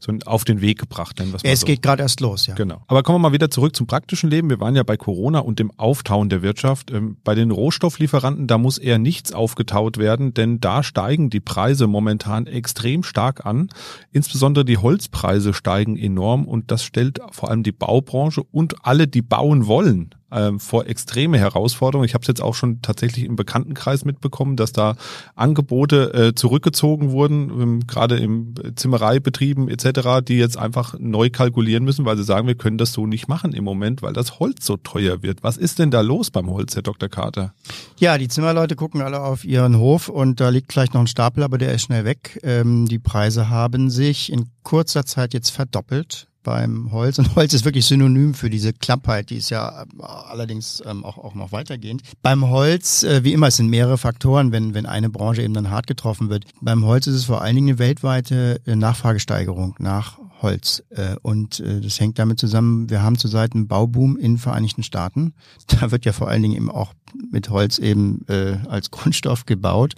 so 0.00 0.12
auf 0.26 0.44
den 0.44 0.60
Weg 0.60 0.78
gebracht. 0.78 1.18
Nennen 1.18 1.34
es 1.42 1.60
so. 1.60 1.66
geht 1.66 1.82
gerade 1.82 2.02
erst 2.02 2.20
los, 2.20 2.46
ja. 2.46 2.54
Genau. 2.54 2.82
Aber 2.86 3.02
kommen 3.12 3.24
wir 3.24 3.28
mal 3.28 3.34
wieder 3.34 3.50
zurück 3.50 3.76
zum 3.76 3.86
praktischen 3.86 4.30
Leben. 4.30 4.48
Wir 4.48 4.58
waren 4.58 4.74
ja 4.74 4.84
bei 4.84 4.96
Corona 4.96 5.40
und 5.40 5.58
dem 5.58 5.70
Auftauen 5.76 6.30
der 6.30 6.40
Wirtschaft. 6.40 6.90
Ähm, 6.90 7.18
bei 7.24 7.34
den 7.34 7.50
Rohstofflieferanten, 7.50 8.46
da 8.46 8.56
muss 8.56 8.78
eher 8.78 8.98
nichts 8.98 9.34
aufgetaut 9.34 9.98
werden, 9.98 10.32
denn 10.32 10.60
da 10.60 10.82
steigen 10.82 11.28
die 11.28 11.40
Preise 11.40 11.86
momentan 11.88 12.46
extrem 12.46 13.02
stark 13.02 13.44
an. 13.44 13.68
Insbesondere 14.12 14.64
die 14.64 14.78
Holzpreise 14.78 15.52
steigen 15.52 15.98
enorm 15.98 16.46
und 16.46 16.70
das 16.70 16.84
stellt 16.84 17.18
vor 17.32 17.50
allem 17.50 17.62
die 17.62 17.72
Baubranche 17.72 18.42
und 18.50 18.76
alle, 18.82 19.06
die 19.06 19.20
bauen 19.20 19.66
wollen, 19.66 20.14
ähm, 20.32 20.60
vor 20.60 20.86
extreme 20.86 21.38
Herausforderungen. 21.38 22.06
Ich 22.06 22.14
habe 22.14 22.22
es 22.22 22.28
jetzt 22.28 22.42
auch 22.42 22.54
schon 22.54 22.82
tatsächlich 22.82 23.24
im 23.24 23.36
Bekanntenkreis 23.36 24.04
mitbekommen, 24.04 24.56
dass 24.56 24.72
da 24.72 24.96
Angebote 25.34 26.14
äh, 26.14 26.34
zurückgezogen 26.34 27.10
wurden, 27.10 27.50
ähm, 27.50 27.86
gerade 27.86 28.16
im 28.16 28.54
Zimmereibetrieben 28.74 29.68
etc., 29.68 30.24
die 30.26 30.38
jetzt 30.38 30.56
einfach 30.56 30.94
neu 30.98 31.30
kalkulieren 31.30 31.84
müssen, 31.84 32.04
weil 32.04 32.16
sie 32.16 32.24
sagen, 32.24 32.46
wir 32.46 32.54
können 32.54 32.78
das 32.78 32.92
so 32.92 33.06
nicht 33.06 33.28
machen 33.28 33.52
im 33.52 33.64
Moment, 33.64 34.02
weil 34.02 34.12
das 34.12 34.38
Holz 34.38 34.66
so 34.66 34.76
teuer 34.76 35.22
wird. 35.22 35.42
Was 35.42 35.56
ist 35.56 35.78
denn 35.78 35.90
da 35.90 36.00
los 36.00 36.30
beim 36.30 36.48
Holz, 36.50 36.74
Herr 36.74 36.82
Dr. 36.82 37.08
Carter? 37.08 37.54
Ja, 37.98 38.18
die 38.18 38.28
Zimmerleute 38.28 38.76
gucken 38.76 39.02
alle 39.02 39.20
auf 39.20 39.44
ihren 39.44 39.78
Hof 39.78 40.08
und 40.08 40.40
da 40.40 40.48
liegt 40.48 40.72
vielleicht 40.72 40.94
noch 40.94 41.00
ein 41.00 41.06
Stapel, 41.06 41.42
aber 41.42 41.58
der 41.58 41.72
ist 41.72 41.82
schnell 41.82 42.04
weg. 42.04 42.40
Ähm, 42.42 42.86
die 42.86 42.98
Preise 42.98 43.48
haben 43.48 43.90
sich 43.90 44.32
in 44.32 44.46
kurzer 44.62 45.04
Zeit 45.04 45.34
jetzt 45.34 45.50
verdoppelt 45.50 46.28
beim 46.42 46.92
Holz. 46.92 47.18
Und 47.18 47.34
Holz 47.36 47.54
ist 47.54 47.64
wirklich 47.64 47.86
synonym 47.86 48.34
für 48.34 48.50
diese 48.50 48.72
Klappheit, 48.72 49.30
die 49.30 49.36
ist 49.36 49.50
ja 49.50 49.82
äh, 49.82 50.02
allerdings 50.02 50.82
ähm, 50.86 51.04
auch, 51.04 51.18
auch 51.18 51.34
noch 51.34 51.52
weitergehend. 51.52 52.02
Beim 52.22 52.48
Holz, 52.48 53.02
äh, 53.02 53.24
wie 53.24 53.32
immer, 53.32 53.48
es 53.48 53.56
sind 53.56 53.68
mehrere 53.68 53.98
Faktoren, 53.98 54.52
wenn, 54.52 54.74
wenn 54.74 54.86
eine 54.86 55.10
Branche 55.10 55.42
eben 55.42 55.54
dann 55.54 55.70
hart 55.70 55.86
getroffen 55.86 56.30
wird. 56.30 56.44
Beim 56.60 56.84
Holz 56.84 57.06
ist 57.06 57.16
es 57.16 57.24
vor 57.24 57.42
allen 57.42 57.54
Dingen 57.54 57.68
eine 57.68 57.78
weltweite 57.78 58.60
äh, 58.66 58.76
Nachfragesteigerung 58.76 59.76
nach 59.78 60.18
Holz. 60.42 60.82
Äh, 60.90 61.16
und 61.22 61.60
äh, 61.60 61.80
das 61.80 62.00
hängt 62.00 62.18
damit 62.18 62.38
zusammen, 62.38 62.90
wir 62.90 63.02
haben 63.02 63.16
zurzeit 63.16 63.54
einen 63.54 63.68
Bauboom 63.68 64.16
in 64.16 64.38
Vereinigten 64.38 64.82
Staaten. 64.82 65.34
Da 65.80 65.90
wird 65.90 66.04
ja 66.04 66.12
vor 66.12 66.28
allen 66.28 66.42
Dingen 66.42 66.56
eben 66.56 66.70
auch 66.70 66.92
mit 67.30 67.50
Holz 67.50 67.78
eben 67.78 68.24
äh, 68.28 68.56
als 68.68 68.90
Grundstoff 68.90 69.46
gebaut. 69.46 69.94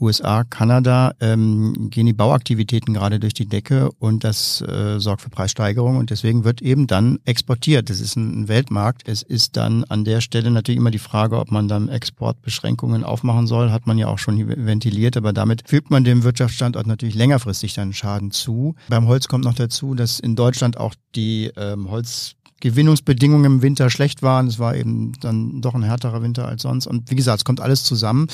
USA, 0.00 0.42
Kanada 0.44 1.12
ähm, 1.20 1.88
gehen 1.90 2.06
die 2.06 2.12
Bauaktivitäten 2.12 2.94
gerade 2.94 3.20
durch 3.20 3.32
die 3.32 3.46
Decke 3.46 3.90
und 3.92 4.24
das 4.24 4.60
äh, 4.60 4.98
sorgt 4.98 5.22
für 5.22 5.30
Preissteigerungen 5.30 5.98
und 5.98 6.10
deswegen 6.10 6.44
wird 6.44 6.60
eben 6.62 6.86
dann 6.86 7.20
exportiert. 7.24 7.90
Das 7.90 8.00
ist 8.00 8.16
ein 8.16 8.48
Weltmarkt. 8.48 9.08
Es 9.08 9.22
ist 9.22 9.56
dann 9.56 9.84
an 9.84 10.04
der 10.04 10.20
Stelle 10.20 10.50
natürlich 10.50 10.78
immer 10.78 10.90
die 10.90 10.98
Frage, 10.98 11.38
ob 11.38 11.50
man 11.50 11.68
dann 11.68 11.88
Exportbeschränkungen 11.88 13.04
aufmachen 13.04 13.46
soll, 13.46 13.70
hat 13.70 13.86
man 13.86 13.96
ja 13.96 14.08
auch 14.08 14.18
schon 14.18 14.48
ventiliert, 14.66 15.16
aber 15.16 15.32
damit 15.32 15.62
fügt 15.66 15.90
man 15.90 16.02
dem 16.02 16.24
Wirtschaftsstandort 16.24 16.86
natürlich 16.86 17.14
längerfristig 17.14 17.74
dann 17.74 17.92
Schaden 17.92 18.32
zu. 18.32 18.74
Beim 18.88 19.06
Holz 19.06 19.28
kommt 19.28 19.44
noch 19.44 19.54
dazu, 19.54 19.94
dass 19.94 20.18
in 20.18 20.34
Deutschland 20.34 20.76
auch 20.76 20.94
die 21.14 21.52
ähm, 21.56 21.90
Holz 21.90 22.34
Gewinnungsbedingungen 22.64 23.44
im 23.44 23.62
Winter 23.62 23.90
schlecht 23.90 24.22
waren. 24.22 24.46
Es 24.46 24.58
war 24.58 24.74
eben 24.74 25.12
dann 25.20 25.60
doch 25.60 25.74
ein 25.74 25.82
härterer 25.82 26.22
Winter 26.22 26.48
als 26.48 26.62
sonst. 26.62 26.86
Und 26.86 27.10
wie 27.10 27.14
gesagt, 27.14 27.40
es 27.40 27.44
kommt 27.44 27.60
alles 27.60 27.84
zusammen. 27.84 28.26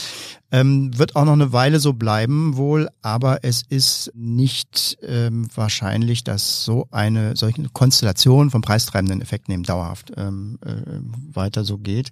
Ähm, 0.52 0.96
wird 0.96 1.16
auch 1.16 1.25
noch 1.25 1.32
eine 1.32 1.52
Weile 1.52 1.80
so 1.80 1.94
bleiben 1.94 2.56
wohl, 2.56 2.88
aber 3.02 3.40
es 3.42 3.62
ist 3.68 4.12
nicht 4.14 4.99
ähm, 5.02 5.49
wahrscheinlich, 5.52 6.22
dass 6.22 6.64
so 6.64 6.87
eine 6.92 7.37
solche 7.37 7.68
Konstellation 7.72 8.50
von 8.50 8.60
preistreibenden 8.60 9.20
Effekten 9.20 9.52
eben 9.52 9.64
dauerhaft 9.64 10.12
ähm, 10.16 10.58
äh, 10.64 11.34
weiter 11.34 11.64
so 11.64 11.78
geht. 11.78 12.10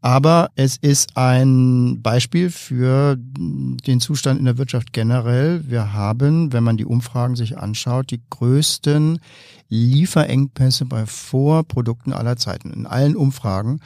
Aber 0.00 0.50
es 0.54 0.76
ist 0.76 1.16
ein 1.16 2.02
Beispiel 2.02 2.50
für 2.50 3.16
den 3.18 3.98
Zustand 3.98 4.38
in 4.38 4.44
der 4.44 4.58
Wirtschaft 4.58 4.92
generell. 4.92 5.64
Wir 5.68 5.92
haben, 5.92 6.52
wenn 6.52 6.62
man 6.62 6.76
die 6.76 6.86
Umfragen 6.86 7.34
sich 7.34 7.58
anschaut, 7.58 8.12
die 8.12 8.20
größten 8.30 9.18
Lieferengpässe 9.68 10.84
bei 10.84 11.06
Vorprodukten 11.06 12.12
aller 12.12 12.36
Zeiten 12.36 12.72
in 12.72 12.86
allen 12.86 13.16
Umfragen. 13.16 13.80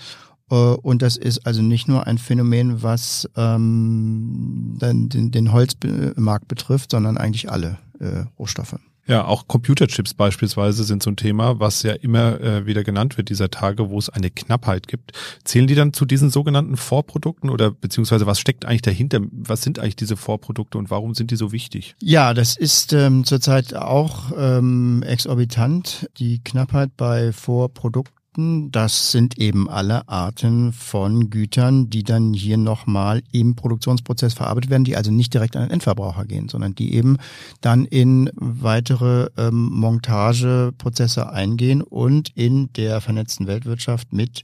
Äh, 0.51 0.55
und 0.55 1.03
das 1.03 1.17
ist 1.17 1.47
also 1.47 1.63
nicht 1.63 1.89
nur 1.89 2.07
ein 2.07 2.19
Phänomen, 2.19 2.83
was 2.83 3.29
ähm, 3.37 4.79
den, 4.81 5.31
den 5.31 5.53
Holzmarkt 5.53 6.49
betrifft, 6.49 6.91
sondern 6.93 7.19
eigentlich 7.19 7.51
alle 7.51 7.79
äh, 7.99 8.25
Rohstoffe. 8.39 8.77
Ja, 9.07 9.25
auch 9.25 9.49
Computerchips 9.49 10.15
beispielsweise 10.15 10.85
sind 10.85 11.03
so 11.03 11.11
ein 11.11 11.17
Thema, 11.17 11.59
was 11.59 11.83
ja 11.83 11.93
immer 11.93 12.41
äh, 12.41 12.67
wieder 12.67 12.85
genannt 12.85 13.17
wird 13.17 13.31
dieser 13.31 13.51
Tage, 13.51 13.91
wo 13.91 13.99
es 13.99 14.09
eine 14.09 14.31
Knappheit 14.31 14.87
gibt. 14.87 15.13
Zählen 15.43 15.67
die 15.67 15.75
dann 15.75 15.93
zu 15.93 16.05
diesen 16.05 16.31
sogenannten 16.31 16.77
Vorprodukten 16.77 17.51
oder 17.51 17.73
beziehungsweise 17.73 18.27
was 18.27 18.39
steckt 18.39 18.65
eigentlich 18.65 18.83
dahinter? 18.83 19.21
Was 19.33 19.63
sind 19.63 19.81
eigentlich 19.81 19.97
diese 19.97 20.17
Vorprodukte 20.17 20.79
und 20.79 20.91
warum 20.91 21.15
sind 21.15 21.33
die 21.33 21.37
so 21.37 21.51
wichtig? 21.51 21.97
Ja, 22.01 22.33
das 22.33 22.57
ist 22.57 22.93
ähm, 22.93 23.25
zurzeit 23.25 23.75
auch 23.75 24.33
ähm, 24.37 25.03
exorbitant. 25.03 26.09
Die 26.19 26.43
Knappheit 26.43 26.97
bei 26.97 27.33
Vorprodukten 27.33 28.22
Produkten. 28.33 28.71
Das 28.73 29.13
sind 29.13 29.39
eben 29.39 29.69
alle 29.69 30.09
Arten 30.09 30.73
von 30.73 31.31
Gütern, 31.31 31.91
die 31.91 32.03
dann 32.03 32.33
hier 32.33 32.57
nochmal 32.57 33.23
im 33.33 33.55
Produktionsprozess 33.55 34.35
verarbeitet 34.35 34.71
werden, 34.71 34.85
die 34.85 34.97
also 34.97 35.11
nicht 35.11 35.35
direkt 35.35 35.57
an 35.57 35.63
den 35.63 35.71
Endverbraucher 35.71 36.25
gehen, 36.25 36.49
sondern 36.49 36.75
die 36.75 36.95
eben 36.95 37.19
dann 37.61 37.85
in 37.85 38.31
weitere 38.35 39.29
ähm, 39.37 39.69
Montageprozesse 39.71 41.31
eingehen 41.31 41.83
und 41.83 42.31
in 42.35 42.73
der 42.75 43.01
vernetzten 43.01 43.47
Weltwirtschaft 43.47 44.13
mit 44.13 44.43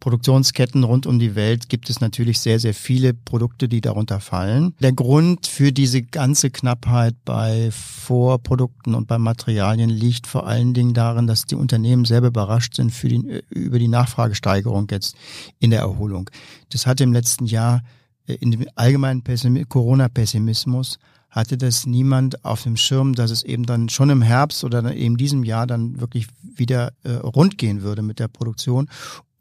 Produktionsketten 0.00 0.84
rund 0.84 1.06
um 1.06 1.18
die 1.18 1.34
Welt 1.34 1.68
gibt 1.68 1.90
es 1.90 2.00
natürlich 2.00 2.40
sehr, 2.40 2.60
sehr 2.60 2.74
viele 2.74 3.14
Produkte, 3.14 3.68
die 3.68 3.80
darunter 3.80 4.20
fallen. 4.20 4.74
Der 4.80 4.92
Grund 4.92 5.46
für 5.46 5.72
diese 5.72 6.02
ganze 6.02 6.50
Knappheit 6.50 7.14
bei 7.24 7.70
Vorprodukten 7.72 8.94
und 8.94 9.08
bei 9.08 9.18
Materialien 9.18 9.90
liegt 9.90 10.26
vor 10.26 10.46
allen 10.46 10.74
Dingen 10.74 10.94
darin, 10.94 11.26
dass 11.26 11.46
die 11.46 11.54
Unternehmen 11.54 12.04
selber 12.04 12.28
überrascht 12.28 12.74
sind 12.74 12.92
für 12.92 13.08
die, 13.08 13.42
über 13.50 13.78
die 13.78 13.88
Nachfragesteigerung 13.88 14.86
jetzt 14.90 15.16
in 15.58 15.70
der 15.70 15.80
Erholung. 15.80 16.30
Das 16.70 16.86
hatte 16.86 17.04
im 17.04 17.12
letzten 17.12 17.46
Jahr 17.46 17.82
äh, 18.26 18.34
in 18.34 18.50
dem 18.50 18.66
allgemeinen 18.74 19.22
Corona-Pessimismus 19.68 20.98
hatte 21.36 21.58
das 21.58 21.86
niemand 21.86 22.44
auf 22.46 22.62
dem 22.62 22.78
Schirm, 22.78 23.14
dass 23.14 23.30
es 23.30 23.42
eben 23.42 23.66
dann 23.66 23.90
schon 23.90 24.08
im 24.08 24.22
Herbst 24.22 24.64
oder 24.64 24.94
eben 24.94 25.18
diesem 25.18 25.44
Jahr 25.44 25.66
dann 25.66 26.00
wirklich 26.00 26.28
wieder 26.42 26.94
äh, 27.02 27.12
rund 27.12 27.58
gehen 27.58 27.82
würde 27.82 28.00
mit 28.00 28.18
der 28.18 28.28
Produktion. 28.28 28.88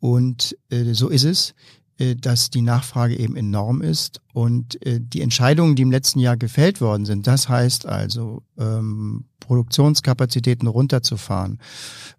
Und 0.05 0.55
äh, 0.69 0.93
so 0.93 1.09
ist 1.09 1.23
es, 1.23 1.55
äh, 1.97 2.15
dass 2.15 2.51
die 2.51 2.61
Nachfrage 2.61 3.17
eben 3.17 3.35
enorm 3.35 3.81
ist. 3.81 4.21
Und 4.33 4.79
äh, 4.85 4.99
die 5.01 5.21
Entscheidungen, 5.21 5.75
die 5.75 5.81
im 5.81 5.89
letzten 5.89 6.19
Jahr 6.19 6.37
gefällt 6.37 6.79
worden 6.79 7.07
sind, 7.07 7.25
das 7.25 7.49
heißt 7.49 7.87
also, 7.87 8.43
ähm, 8.59 9.25
Produktionskapazitäten 9.39 10.67
runterzufahren, 10.67 11.59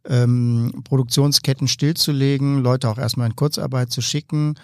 ähm, 0.04 0.82
Produktionsketten 0.82 1.68
stillzulegen, 1.68 2.58
Leute 2.58 2.88
auch 2.88 2.98
erstmal 2.98 3.28
in 3.28 3.36
Kurzarbeit 3.36 3.92
zu 3.92 4.00
schicken, 4.00 4.54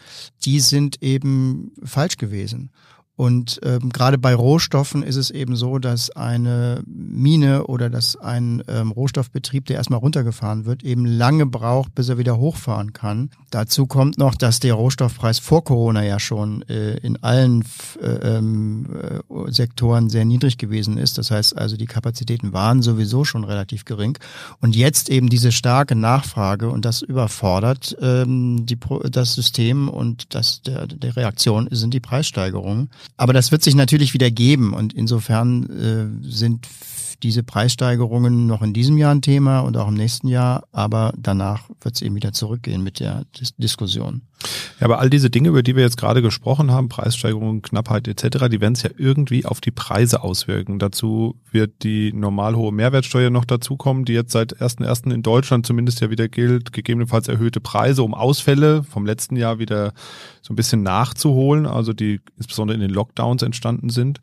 die 0.45 0.59
sind 0.59 1.01
eben 1.01 1.71
falsch 1.85 2.17
gewesen. 2.17 2.73
Und 3.15 3.61
ähm, 3.63 3.91
gerade 3.91 4.17
bei 4.17 4.35
Rohstoffen 4.35 5.03
ist 5.03 5.17
es 5.17 5.31
eben 5.31 5.55
so, 5.55 5.79
dass 5.79 6.11
eine 6.11 6.83
Mine 6.87 7.67
oder 7.67 7.91
dass 7.91 8.17
ein 8.17 8.63
ähm, 8.69 8.91
Rohstoffbetrieb, 8.91 9.67
der 9.67 9.77
erstmal 9.77 9.99
runtergefahren 9.99 10.65
wird, 10.65 10.83
eben 10.83 11.05
lange 11.05 11.45
braucht, 11.45 11.95
bis 11.95 12.09
er 12.09 12.17
wieder 12.17 12.39
hochfahren 12.39 12.95
kann. 12.95 13.31
Dazu 13.51 13.87
kommt 13.87 14.17
noch, 14.17 14.35
dass 14.35 14.61
der 14.61 14.75
Rohstoffpreis 14.75 15.39
vor 15.41 15.63
Corona 15.63 16.03
ja 16.03 16.19
schon 16.19 16.63
äh, 16.63 16.97
in 16.97 17.23
allen 17.23 17.65
äh, 18.01 18.07
ähm, 18.07 18.87
äh, 18.91 19.53
Sektoren 19.53 20.09
sehr 20.09 20.25
niedrig 20.25 20.57
gewesen 20.57 20.97
ist. 20.97 21.19
Das 21.19 21.31
heißt 21.31 21.57
also, 21.59 21.77
die 21.77 21.87
Kapazitäten 21.87 22.55
waren 22.55 22.81
sowieso 22.81 23.25
schon 23.25 23.45
relativ 23.45 23.85
gering. 23.85 24.19
Und 24.61 24.75
jetzt 24.75 25.11
eben 25.11 25.29
diese 25.29 25.53
starke 25.53 25.95
Nachfrage 25.95 26.71
und 26.71 26.87
das 26.87 27.03
überfordert 27.03 27.95
ähm, 28.01 28.65
die, 28.65 28.79
das 29.11 29.35
System 29.35 29.91
und 29.91 30.35
das 30.35 30.63
der, 30.63 30.87
der 30.87 31.15
Reaktion 31.15 31.69
sind 31.71 31.93
die 31.93 32.01
Preissteigerungen. 32.01 32.89
Aber 33.17 33.33
das 33.33 33.53
wird 33.53 33.63
sich 33.63 33.75
natürlich 33.75 34.15
wieder 34.15 34.31
geben 34.31 34.73
und 34.73 34.93
insofern 34.93 36.23
äh, 36.25 36.31
sind 36.31 36.67
diese 37.23 37.43
Preissteigerungen 37.43 38.47
noch 38.47 38.63
in 38.63 38.73
diesem 38.73 38.99
Jahr 38.99 39.15
ein 39.15 39.23
Thema 39.23 39.61
und 39.61 39.77
auch 39.77 39.89
im 39.89 39.95
nächsten 39.95 40.29
Jahr, 40.29 40.65
aber 40.73 41.13
danach 41.17 41.69
wird 41.81 41.95
es 41.95 42.03
eben 42.03 42.15
wieder 42.15 42.33
zurückgehen 42.33 42.83
mit 42.83 43.01
der 43.01 43.25
Dis 43.39 43.55
Diskussion. 43.57 44.23
Ja, 44.81 44.87
aber 44.87 44.99
all 44.99 45.11
diese 45.11 45.31
Dinge, 45.31 45.51
über 45.51 45.63
die 45.63 45.77
wir 45.77 45.83
jetzt 45.83 45.97
gerade 45.97 46.23
gesprochen 46.23 46.73
haben, 46.73 46.89
Preissteigerungen, 46.89 47.63
Knappheit 47.63 48.09
etc., 48.09 48.49
die 48.51 48.61
werden 48.61 48.73
es 48.73 48.83
ja 48.83 48.91
irgendwie 48.97 49.45
auf 49.45 49.61
die 49.61 49.71
Preise 49.71 50.23
auswirken. 50.23 50.81
Dazu 50.81 51.37
wird 51.51 51.85
die 51.85 52.13
normal 52.13 52.57
hohe 52.57 52.73
Mehrwertsteuer 52.73 53.31
noch 53.31 53.45
dazukommen, 53.45 54.05
die 54.05 54.15
jetzt 54.15 54.33
seit 54.33 54.61
1.1. 54.61 55.13
in 55.13 55.23
Deutschland 55.23 55.67
zumindest 55.67 56.01
ja 56.01 56.11
wieder 56.11 56.29
gilt, 56.29 56.73
gegebenenfalls 56.73 57.29
erhöhte 57.29 57.61
Preise, 57.61 58.03
um 58.03 58.15
Ausfälle 58.15 58.83
vom 58.83 59.07
letzten 59.07 59.37
Jahr 59.37 59.61
wieder 59.61 59.93
so 60.41 60.53
ein 60.53 60.57
bisschen 60.57 60.83
nachzuholen, 60.83 61.67
also 61.67 61.93
die 61.93 62.21
insbesondere 62.37 62.75
in 62.75 62.81
den 62.81 62.91
Lockdowns 62.91 63.43
entstanden 63.43 63.91
sind. 63.91 64.21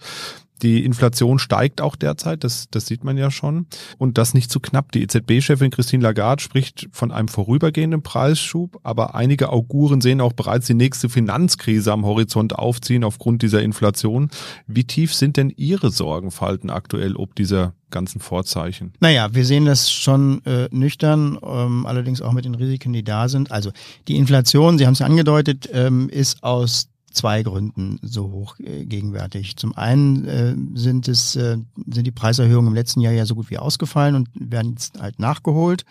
Die 0.62 0.84
Inflation 0.84 1.40
steigt 1.40 1.82
auch 1.82 1.96
derzeit, 1.96 2.44
das, 2.44 2.68
das 2.70 2.86
sieht 2.86 3.04
man 3.04 3.18
ja 3.18 3.32
schon. 3.32 3.68
Und 3.98 4.18
das 4.18 4.34
nicht 4.34 4.52
zu 4.52 4.60
knapp. 4.60 4.92
Die 4.92 5.04
EZB-Chefin 5.04 5.72
Christine 5.72 6.04
Lagarde 6.04 6.42
spricht 6.42 6.90
von 6.92 7.12
einem 7.12 7.28
vorübergehenden 7.28 8.02
Preisschub, 8.02 8.80
aber 8.84 9.16
einige 9.16 9.50
Auguren 9.50 10.02
sehen 10.02 10.22
auch 10.22 10.34
bereits 10.34 10.68
die 10.68 10.74
nächste 10.74 11.10
Finanzkrise 11.10 11.92
am 11.92 12.06
Horizont 12.06 12.56
aufziehen 12.56 13.04
aufgrund 13.04 13.42
dieser 13.42 13.62
Inflation. 13.62 14.30
Wie 14.68 14.84
tief 14.84 15.14
sind 15.14 15.38
denn 15.38 15.54
Ihre 15.56 15.92
Sorgenfalten 15.92 16.70
aktuell 16.70 17.16
ob 17.16 17.36
dieser 17.36 17.74
ganzen 17.90 18.20
Vorzeichen? 18.20 18.94
Naja, 19.00 19.34
wir 19.34 19.46
sehen 19.46 19.66
das 19.66 19.92
schon 19.92 20.44
äh, 20.46 20.68
nüchtern, 20.72 21.38
ähm, 21.44 21.86
allerdings 21.86 22.22
auch 22.22 22.34
mit 22.34 22.46
den 22.46 22.56
Risiken, 22.56 22.94
die 22.94 23.04
da 23.04 23.30
sind. 23.30 23.52
Also 23.52 23.72
die 24.08 24.18
Inflation, 24.18 24.78
Sie 24.78 24.86
haben 24.86 24.94
es 24.94 25.00
ja 25.00 25.06
angedeutet, 25.06 25.70
ähm, 25.74 26.10
ist 26.10 26.44
aus 26.44 26.90
zwei 27.12 27.44
Gründen 27.44 28.00
so 28.02 28.32
hoch 28.32 28.60
äh, 28.60 28.86
gegenwärtig. 28.86 29.56
Zum 29.58 29.76
einen 29.76 30.26
äh, 30.26 30.56
sind 30.78 31.08
es 31.08 31.36
äh, 31.36 31.58
sind 31.88 32.08
die 32.08 32.12
Preiserhöhungen 32.12 32.70
im 32.70 32.76
letzten 32.76 33.02
Jahr 33.02 33.14
ja 33.14 33.26
so 33.26 33.36
gut 33.36 33.50
wie 33.50 33.58
ausgefallen 33.58 34.16
und 34.16 34.30
werden 34.34 34.72
jetzt 34.72 35.00
halt 35.00 35.20
nachgeholt. 35.20 35.86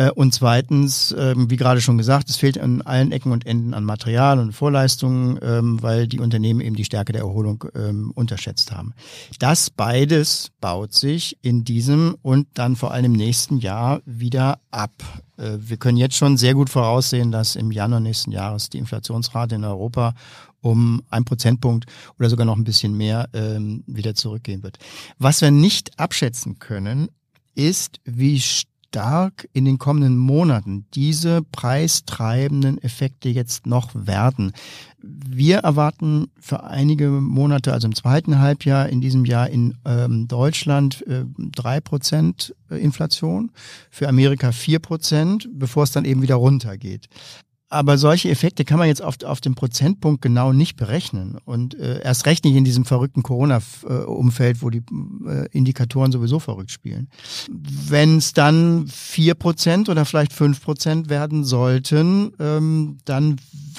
Äh, 0.00 0.10
und 0.12 0.32
zweitens, 0.32 1.14
ähm, 1.18 1.50
wie 1.50 1.56
gerade 1.56 1.82
schon 1.82 1.98
gesagt, 1.98 2.30
es 2.30 2.36
fehlt 2.36 2.58
an 2.58 2.80
allen 2.80 3.12
Ecken 3.12 3.32
und 3.32 3.46
Enden 3.46 3.74
an 3.74 3.84
Material 3.84 4.38
und 4.38 4.52
Vorleistungen, 4.52 5.38
ähm, 5.42 5.82
weil 5.82 6.08
die 6.08 6.20
Unternehmen 6.20 6.62
eben 6.62 6.74
die 6.74 6.86
Stärke 6.86 7.12
der 7.12 7.20
Erholung 7.20 7.66
ähm, 7.74 8.10
unterschätzt 8.14 8.72
haben. 8.72 8.94
Das 9.38 9.68
beides 9.68 10.52
baut 10.60 10.94
sich 10.94 11.36
in 11.42 11.64
diesem 11.64 12.16
und 12.22 12.48
dann 12.54 12.76
vor 12.76 12.92
allem 12.92 13.06
im 13.06 13.12
nächsten 13.12 13.58
Jahr 13.58 14.00
wieder 14.06 14.60
ab. 14.70 14.92
Äh, 15.36 15.58
wir 15.58 15.76
können 15.76 15.98
jetzt 15.98 16.16
schon 16.16 16.38
sehr 16.38 16.54
gut 16.54 16.70
voraussehen, 16.70 17.30
dass 17.30 17.54
im 17.54 17.70
Januar 17.70 18.00
nächsten 18.00 18.32
Jahres 18.32 18.70
die 18.70 18.78
Inflationsrate 18.78 19.56
in 19.56 19.64
Europa 19.64 20.14
um 20.62 21.02
ein 21.10 21.26
Prozentpunkt 21.26 21.84
oder 22.18 22.30
sogar 22.30 22.46
noch 22.46 22.56
ein 22.56 22.64
bisschen 22.64 22.96
mehr 22.96 23.28
ähm, 23.34 23.84
wieder 23.86 24.14
zurückgehen 24.14 24.62
wird. 24.62 24.78
Was 25.18 25.42
wir 25.42 25.50
nicht 25.50 25.98
abschätzen 25.98 26.58
können, 26.58 27.08
ist, 27.54 28.00
wie 28.04 28.40
stark 28.90 29.48
in 29.52 29.64
den 29.64 29.78
kommenden 29.78 30.16
Monaten 30.16 30.84
diese 30.94 31.42
preistreibenden 31.42 32.82
Effekte 32.82 33.28
jetzt 33.28 33.64
noch 33.64 33.90
werden. 33.94 34.52
Wir 35.00 35.58
erwarten 35.58 36.26
für 36.40 36.64
einige 36.64 37.08
Monate, 37.08 37.72
also 37.72 37.86
im 37.86 37.94
zweiten 37.94 38.40
Halbjahr 38.40 38.88
in 38.88 39.00
diesem 39.00 39.24
Jahr 39.24 39.48
in 39.48 39.76
ähm, 39.84 40.26
Deutschland 40.26 41.06
äh, 41.06 41.24
drei 41.36 41.76
äh, 41.76 41.80
Prozent 41.80 42.54
Inflation, 42.68 43.52
für 43.90 44.08
Amerika 44.08 44.52
vier 44.52 44.80
Prozent, 44.80 45.48
bevor 45.52 45.84
es 45.84 45.92
dann 45.92 46.04
eben 46.04 46.22
wieder 46.22 46.36
runtergeht. 46.36 47.08
Aber 47.72 47.98
solche 47.98 48.28
Effekte 48.28 48.64
kann 48.64 48.80
man 48.80 48.88
jetzt 48.88 49.00
auf, 49.00 49.22
auf 49.22 49.40
dem 49.40 49.54
Prozentpunkt 49.54 50.22
genau 50.22 50.52
nicht 50.52 50.76
berechnen. 50.76 51.38
Und 51.44 51.78
äh, 51.78 52.02
erst 52.02 52.26
recht 52.26 52.44
nicht 52.44 52.56
in 52.56 52.64
diesem 52.64 52.84
verrückten 52.84 53.22
Corona-Umfeld, 53.22 54.60
wo 54.60 54.70
die 54.70 54.82
äh, 55.26 55.46
Indikatoren 55.52 56.10
sowieso 56.10 56.40
verrückt 56.40 56.72
spielen. 56.72 57.08
Wenn 57.48 58.16
es 58.16 58.32
dann 58.32 58.88
vier 58.88 59.34
Prozent 59.34 59.88
oder 59.88 60.04
vielleicht 60.04 60.32
fünf 60.32 60.60
Prozent 60.60 61.10
werden 61.10 61.44
sollten, 61.44 62.32
ähm, 62.40 62.98
dann 63.04 63.36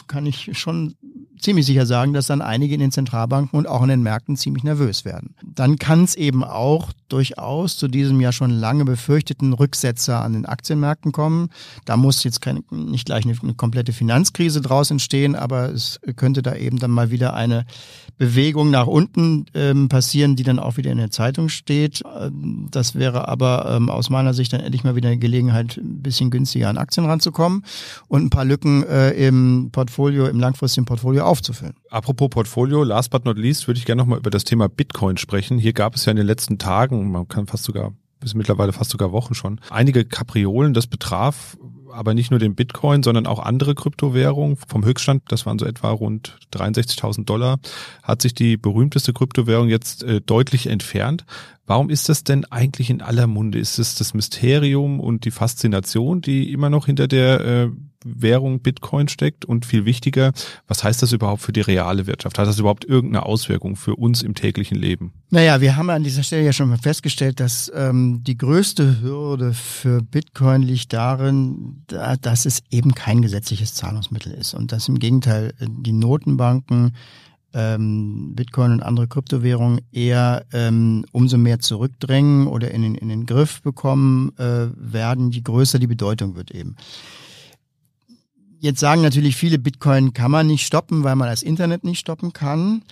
kann 0.08 0.26
ich 0.26 0.58
schon 0.58 0.96
ziemlich 1.42 1.66
sicher 1.66 1.86
sagen, 1.86 2.14
dass 2.14 2.28
dann 2.28 2.42
einige 2.42 2.74
in 2.74 2.80
den 2.80 2.92
Zentralbanken 2.92 3.58
und 3.58 3.68
auch 3.68 3.82
in 3.84 3.90
den 3.90 4.04
Märkten 4.04 4.36
ziemlich 4.38 4.64
nervös 4.64 5.06
werden. 5.06 5.36
Dann 5.44 5.78
kann 5.78 6.04
es 6.04 6.16
eben 6.16 6.44
auch 6.44 6.92
durchaus 7.10 7.78
zu 7.78 7.88
diesem 7.88 8.22
ja 8.22 8.32
schon 8.32 8.52
lange 8.52 8.86
befürchteten 8.86 9.54
Rücksetzer 9.54 10.22
an 10.22 10.34
den 10.34 10.46
Aktienmärkten 10.46 11.12
kommen. 11.12 11.50
Da 11.86 11.98
muss 11.98 12.24
jetzt 12.24 12.42
keine, 12.42 12.64
nicht 12.72 13.06
gleich 13.06 13.26
eine, 13.26 13.36
eine 13.42 13.54
komplette 13.54 13.94
Finanzkrise 13.94 14.62
draus 14.62 14.92
entstehen, 14.92 15.36
aber 15.36 15.70
es 15.70 16.00
könnte 16.16 16.42
da 16.42 16.56
eben 16.56 16.80
dann 16.80 16.92
mal 16.92 17.12
wieder 17.12 17.34
eine 17.34 17.66
Bewegung 18.18 18.70
nach 18.70 18.88
unten 18.88 19.46
ähm, 19.56 19.90
passieren, 19.90 20.36
die 20.36 20.44
dann 20.44 20.60
auch 20.60 20.78
wieder 20.78 20.92
in 20.92 21.00
der 21.00 21.10
Zeitung 21.10 21.50
steht. 21.50 22.04
Ähm, 22.20 22.68
das 22.70 22.96
wäre 22.96 23.28
aber 23.28 23.76
ähm, 23.76 23.90
aus 23.90 24.10
meiner 24.10 24.34
Sicht 24.34 24.54
dann 24.54 24.62
endlich 24.62 24.84
mal 24.84 24.96
wieder 24.96 25.10
eine 25.10 25.18
Gelegenheit, 25.18 25.78
ein 25.78 26.04
bisschen 26.04 26.30
günstiger 26.30 26.70
an 26.70 26.78
Aktien 26.78 27.06
ranzukommen 27.08 27.66
und 28.08 28.24
ein 28.24 28.30
paar 28.30 28.46
Lücken 28.46 28.84
äh, 28.84 29.12
im 29.12 29.70
Portfolio, 29.72 30.28
im 30.28 30.40
langfristigen 30.40 30.86
Portfolio 30.86 31.24
aufzufüllen. 31.32 31.76
Apropos 31.90 32.30
Portfolio, 32.30 32.84
last 32.84 33.10
but 33.10 33.26
not 33.26 33.38
least 33.38 33.68
würde 33.68 33.80
ich 33.80 33.86
gerne 33.86 34.02
nochmal 34.02 34.20
über 34.20 34.30
das 34.30 34.44
Thema 34.44 34.70
Bitcoin 34.70 35.18
sprechen. 35.18 35.58
Hier 35.58 35.74
gab 35.74 35.96
es 35.96 36.06
ja 36.06 36.12
in 36.12 36.18
den 36.18 36.28
letzten 36.28 36.58
Tagen, 36.58 37.12
man 37.12 37.28
kann 37.28 37.48
fast 37.48 37.64
sogar 37.64 37.94
bis 38.20 38.36
mittlerweile 38.36 38.72
fast 38.72 38.92
sogar 38.92 39.12
Wochen 39.12 39.34
schon, 39.34 39.60
einige 39.72 40.06
Kapriolen. 40.06 40.74
Das 40.74 40.86
betraf 40.86 41.58
aber 41.92 42.14
nicht 42.14 42.32
nur 42.32 42.40
den 42.40 42.56
Bitcoin, 42.56 43.04
sondern 43.04 43.28
auch 43.28 43.40
andere 43.40 43.76
Kryptowährungen. 43.76 44.56
Vom 44.56 44.86
Höchststand, 44.86 45.24
das 45.28 45.46
waren 45.46 45.60
so 45.60 45.66
etwa 45.66 45.92
rund 45.92 46.38
63.000 46.54 47.26
Dollar, 47.26 47.60
hat 48.04 48.22
sich 48.22 48.34
die 48.34 48.58
berühmteste 48.58 49.14
Kryptowährung 49.14 49.68
jetzt 49.68 50.04
äh, 50.04 50.22
deutlich 50.22 50.68
entfernt. 50.68 51.26
Warum 51.66 51.90
ist 51.90 52.10
das 52.10 52.24
denn 52.24 52.46
eigentlich 52.46 52.90
in 52.90 53.02
aller 53.02 53.28
Munde? 53.28 53.60
Ist 53.60 53.78
es 53.78 53.96
das 53.96 54.14
Mysterium 54.14 55.00
und 55.00 55.26
die 55.26 55.32
Faszination, 55.32 56.22
die 56.22 56.52
immer 56.52 56.70
noch 56.70 56.86
hinter 56.86 57.08
der 57.08 57.42
äh, 57.42 57.70
Währung 58.04 58.60
Bitcoin 58.60 59.08
steckt? 59.08 59.46
Und 59.46 59.66
viel 59.66 59.86
wichtiger, 59.86 60.32
was 60.68 60.84
heißt 60.84 61.02
das 61.02 61.12
überhaupt 61.12 61.42
für 61.42 61.54
die 61.54 61.62
reale 61.62 62.08
Wirtschaft? 62.08 62.38
Hat 62.40 62.48
das 62.48 62.60
überhaupt 62.60 62.86
irgendeine 62.86 63.26
Auswirkung 63.26 63.76
für 63.76 63.96
uns 63.96 64.22
im 64.22 64.36
täglichen 64.36 64.78
Leben? 64.78 65.14
Naja, 65.30 65.62
wir 65.62 65.76
haben 65.76 65.90
an 65.90 66.04
dieser 66.04 66.24
Stelle 66.24 66.44
ja 66.44 66.54
schon 66.54 66.70
mal 66.70 66.78
festgestellt, 66.78 67.40
dass 67.40 67.72
ähm, 67.76 68.24
die 68.24 68.38
größte 68.38 69.02
Hürde 69.02 69.54
für 69.54 70.02
Bitcoin 70.02 70.62
liegt 70.62 70.94
darin, 70.94 71.84
da, 71.88 72.16
dass 72.18 72.46
es 72.46 72.62
eben 72.70 72.94
kein 72.94 73.22
gesetzliches 73.22 73.74
Zahlungsmittel 73.74 74.34
ist 74.34 74.54
und 74.54 74.72
dass 74.72 74.88
im 74.88 75.00
Gegenteil 75.00 75.54
äh, 75.60 75.68
die 75.70 75.94
Notenbanken 75.94 76.94
ähm, 77.54 78.34
Bitcoin 78.36 78.72
und 78.72 78.84
andere 78.84 79.08
Kryptowährungen 79.08 79.82
eher 79.92 80.46
ähm, 80.54 81.06
umso 81.12 81.38
mehr 81.38 81.60
zurückdrängen 81.60 82.48
oder 82.48 82.72
in 82.72 82.82
den, 82.82 82.96
in 82.96 83.10
den 83.10 83.26
Griff 83.26 83.62
bekommen 83.62 84.32
äh, 84.38 84.68
werden, 84.76 85.32
je 85.32 85.42
größer 85.42 85.80
die 85.80 85.88
Bedeutung 85.88 86.36
wird 86.36 86.52
eben. 86.52 86.76
Jetzt 88.64 88.80
sagen 88.80 89.02
natürlich 89.02 89.38
viele, 89.38 89.58
Bitcoin 89.58 90.14
kann 90.14 90.30
man 90.30 90.46
nicht 90.46 90.68
stoppen, 90.68 91.04
weil 91.04 91.16
man 91.16 91.28
das 91.28 91.42
Internet 91.42 91.84
nicht 91.84 91.98
stoppen 91.98 92.32
kann. 92.32 92.84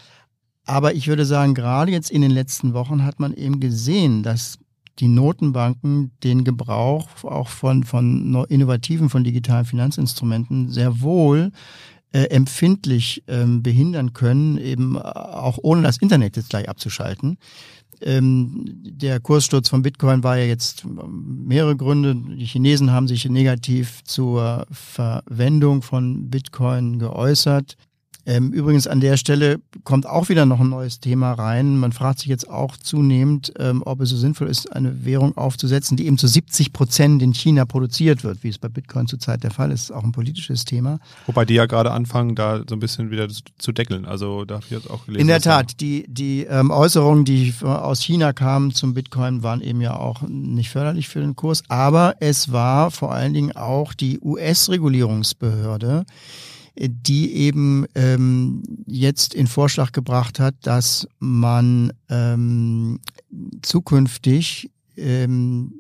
Aber 0.66 0.96
ich 0.96 1.08
würde 1.08 1.28
sagen, 1.28 1.54
gerade 1.54 1.92
jetzt 1.92 2.10
in 2.10 2.24
den 2.24 2.32
letzten 2.32 2.74
Wochen 2.74 3.06
hat 3.06 3.20
man 3.20 3.36
eben 3.36 3.60
gesehen, 3.60 4.24
dass 4.24 4.58
die 4.98 5.08
Notenbanken 5.08 6.10
den 6.24 6.44
Gebrauch 6.44 7.08
auch 7.24 7.50
von, 7.50 7.84
von 7.84 8.48
innovativen, 8.50 9.12
von 9.12 9.24
digitalen 9.24 9.66
Finanzinstrumenten 9.66 10.72
sehr 10.72 11.02
wohl 11.02 11.52
äh, 12.14 12.24
empfindlich 12.24 13.24
ähm, 13.28 13.62
behindern 13.62 14.14
können, 14.14 14.58
eben 14.58 14.96
äh, 14.96 15.02
auch 15.02 15.60
ohne 15.62 15.84
das 15.84 15.98
Internet 15.98 16.36
jetzt 16.36 16.50
gleich 16.50 16.68
abzuschalten. 16.68 17.38
Ähm, 18.02 18.66
der 18.84 19.20
Kurssturz 19.20 19.70
von 19.70 19.82
Bitcoin 19.82 20.24
war 20.24 20.38
ja 20.38 20.46
jetzt 20.46 20.84
ähm, 20.86 21.46
mehrere 21.46 21.76
Gründe. 21.76 22.16
Die 22.16 22.46
Chinesen 22.46 22.92
haben 22.92 23.08
sich 23.08 23.26
negativ 23.26 24.04
zur 24.04 24.66
Verwendung 24.72 25.82
von 25.82 26.30
Bitcoin 26.30 27.00
geäußert. 27.00 27.76
Ähm, 28.30 28.54
übrigens 28.54 28.86
an 28.86 29.00
der 29.00 29.18
Stelle 29.18 29.60
kommt 29.84 30.06
auch 30.06 30.30
wieder 30.30 30.46
noch 30.46 30.60
ein 30.60 30.70
neues 30.70 31.00
Thema 31.00 31.34
rein. 31.34 31.78
Man 31.78 31.92
fragt 31.92 32.20
sich 32.20 32.28
jetzt 32.28 32.48
auch 32.48 32.78
zunehmend, 32.78 33.52
ähm, 33.58 33.82
ob 33.84 34.02
es 34.02 34.10
so 34.10 34.18
sinnvoll 34.18 34.50
ist, 34.50 34.72
eine 34.72 35.04
Währung 35.04 35.36
aufzusetzen, 35.36 35.98
die 35.98 36.06
eben 36.06 36.20
zu 36.20 36.28
70 36.28 36.72
Prozent 36.72 37.24
in 37.24 37.34
China 37.34 37.66
produziert 37.66 38.24
wird, 38.24 38.44
wie 38.44 38.50
es 38.50 38.60
bei 38.60 38.70
Bitcoin 38.70 39.08
zurzeit 39.08 39.42
der 39.42 39.50
Fall 39.50 39.72
ist. 39.72 39.90
Auch 39.92 40.04
ein 40.04 40.12
politisches 40.12 40.64
Thema. 40.64 41.00
Wobei 41.26 41.44
die 41.44 41.56
ja 41.56 41.66
gerade 41.66 41.90
anfangen, 41.90 42.36
da 42.36 42.62
so 42.70 42.76
ein 42.76 42.80
bisschen 42.80 43.10
wieder 43.10 43.28
zu 43.58 43.72
deckeln. 43.72 44.06
Also 44.06 44.46
da 44.46 44.56
habe 44.56 44.66
ich 44.66 44.72
jetzt 44.72 44.92
auch 44.92 45.08
gelesen. 45.08 45.22
In 45.22 45.28
der 45.28 45.42
Tat, 45.42 45.82
die, 45.82 46.06
die 46.08 46.44
ähm, 46.44 46.70
Äußerungen, 46.70 47.26
die 47.26 47.56
aus 47.64 48.04
China 48.04 48.32
kamen 48.32 48.76
zum 48.76 48.94
Bitcoin, 48.94 49.42
waren 49.42 49.62
eben 49.62 49.82
ja 49.82 49.96
auch 49.96 50.22
nicht 50.28 50.70
förderlich 50.70 51.10
für 51.10 51.22
den 51.22 51.36
Kurs. 51.36 51.64
Aber 51.68 52.14
es 52.20 52.52
war 52.52 52.92
vor 52.92 53.12
allen 53.12 53.34
Dingen 53.34 53.56
auch 53.56 53.96
die 53.96 54.20
US-Regulierungsbehörde, 54.22 56.06
die 56.88 57.34
eben 57.34 57.86
ähm, 57.94 58.64
jetzt 58.86 59.34
in 59.34 59.48
Vorschlag 59.48 59.92
gebracht 59.92 60.40
hat, 60.40 60.56
dass 60.62 61.08
man 61.20 61.92
ähm, 62.08 63.00
zukünftig 63.62 64.72
ähm, 64.96 65.74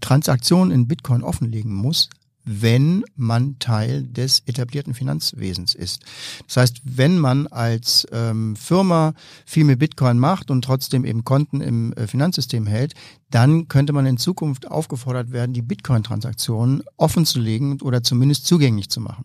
Transaktionen 0.00 0.72
in 0.72 0.88
Bitcoin 0.88 1.22
offenlegen 1.22 1.74
muss, 1.74 2.08
wenn 2.46 3.04
man 3.16 3.58
Teil 3.58 4.04
des 4.04 4.42
etablierten 4.46 4.94
Finanzwesens 4.94 5.74
ist. 5.74 6.02
Das 6.46 6.56
heißt, 6.56 6.80
wenn 6.84 7.18
man 7.18 7.48
als 7.48 8.06
ähm, 8.12 8.54
Firma 8.54 9.14
viel 9.44 9.64
mit 9.64 9.80
Bitcoin 9.80 10.18
macht 10.18 10.50
und 10.50 10.62
trotzdem 10.62 11.04
eben 11.04 11.24
Konten 11.24 11.60
im 11.60 11.92
äh, 11.94 12.06
Finanzsystem 12.06 12.66
hält, 12.66 12.94
dann 13.30 13.66
könnte 13.66 13.92
man 13.92 14.06
in 14.06 14.16
Zukunft 14.16 14.70
aufgefordert 14.70 15.32
werden, 15.32 15.52
die 15.52 15.62
Bitcoin-Transaktionen 15.62 16.84
offen 16.96 17.26
zu 17.26 17.40
legen 17.40 17.80
oder 17.82 18.02
zumindest 18.02 18.46
zugänglich 18.46 18.88
zu 18.88 19.00
machen. 19.00 19.24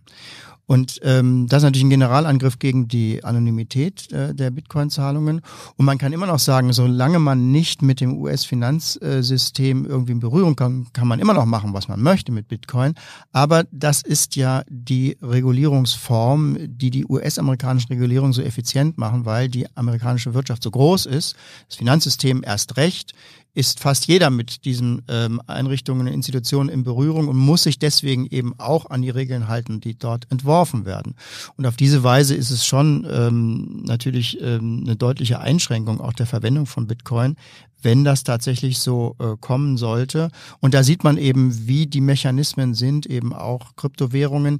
Und 0.65 1.00
ähm, 1.04 1.47
das 1.47 1.58
ist 1.58 1.63
natürlich 1.63 1.86
ein 1.86 1.89
Generalangriff 1.89 2.60
gegen 2.60 2.88
die 2.88 3.24
Anonymität 3.24 4.12
äh, 4.12 4.34
der 4.34 4.52
Bitcoin-Zahlungen. 4.52 5.41
Und 5.76 5.86
man 5.86 5.97
kann 5.97 6.13
immer 6.13 6.28
noch 6.28 6.39
sagen, 6.39 6.71
solange 6.71 7.19
man 7.19 7.52
nicht 7.52 7.82
mit 7.82 8.00
dem 8.00 8.17
US-Finanzsystem 8.17 9.86
irgendwie 9.86 10.13
in 10.13 10.19
Berührung 10.19 10.56
kommt, 10.56 10.93
kann 10.93 11.08
man 11.08 11.19
immer 11.19 11.34
noch 11.34 11.45
machen, 11.45 11.74
was 11.74 11.88
man 11.88 12.02
möchte 12.02 12.32
mit 12.32 12.47
Bitcoin. 12.47 12.93
Aber 13.32 13.65
das 13.71 14.02
ist 14.02 14.36
ja 14.36 14.63
die 14.69 15.17
Regulierungsform, 15.21 16.58
die 16.62 16.89
die 16.89 17.06
US-amerikanischen 17.06 17.91
Regulierungen 17.91 18.34
so 18.34 18.41
effizient 18.41 18.97
machen, 18.97 19.26
weil 19.26 19.50
die 19.50 19.67
amerikanische 19.76 20.34
Wirtschaft 20.34 20.63
so 20.63 20.71
groß 20.71 21.06
ist, 21.06 21.36
das 21.67 21.78
Finanzsystem 21.78 22.43
erst 22.45 22.78
recht 22.78 23.13
ist 23.54 23.80
fast 23.80 24.08
jeder 24.08 24.30
mit 24.30 24.66
diesen 24.66 25.02
ähm, 25.10 25.42
Einrichtungen 25.46 26.08
und 26.08 26.14
Institutionen 26.14 26.70
in 26.70 26.84
Berührung 26.84 27.28
und 27.28 27.38
muss 27.38 27.64
sich 27.64 27.80
deswegen 27.80 28.26
eben 28.28 28.58
auch 28.58 28.90
an 28.90 29.02
die 29.02 29.10
Regeln 29.10 29.48
halten, 29.48 29.82
die 29.82 29.98
dort 29.98 30.32
entworfen 30.32 30.86
werden. 30.86 31.16
Und 31.58 31.66
auf 31.66 31.76
diese 31.76 32.04
Weise 32.04 32.36
ist 32.36 32.50
es 32.50 32.66
schon 32.66 33.06
ähm, 33.12 33.84
natürlich 33.84 34.40
ähm, 34.42 34.84
eine 34.86 34.96
deutliche 34.96 35.40
Einschränkung 35.40 36.00
auch 36.00 36.14
der 36.14 36.28
Verwendung 36.28 36.66
von 36.66 36.88
Bitcoin, 36.88 37.36
wenn 37.82 38.04
das 38.04 38.24
tatsächlich 38.24 38.80
so 38.80 39.16
äh, 39.20 39.36
kommen 39.40 39.78
sollte. 39.78 40.30
Und 40.60 40.74
da 40.74 40.84
sieht 40.84 41.04
man 41.04 41.18
eben, 41.18 41.68
wie 41.68 41.88
die 41.88 42.02
Mechanismen 42.02 42.74
sind, 42.74 43.06
eben 43.06 43.34
auch 43.34 43.76
Kryptowährungen 43.76 44.60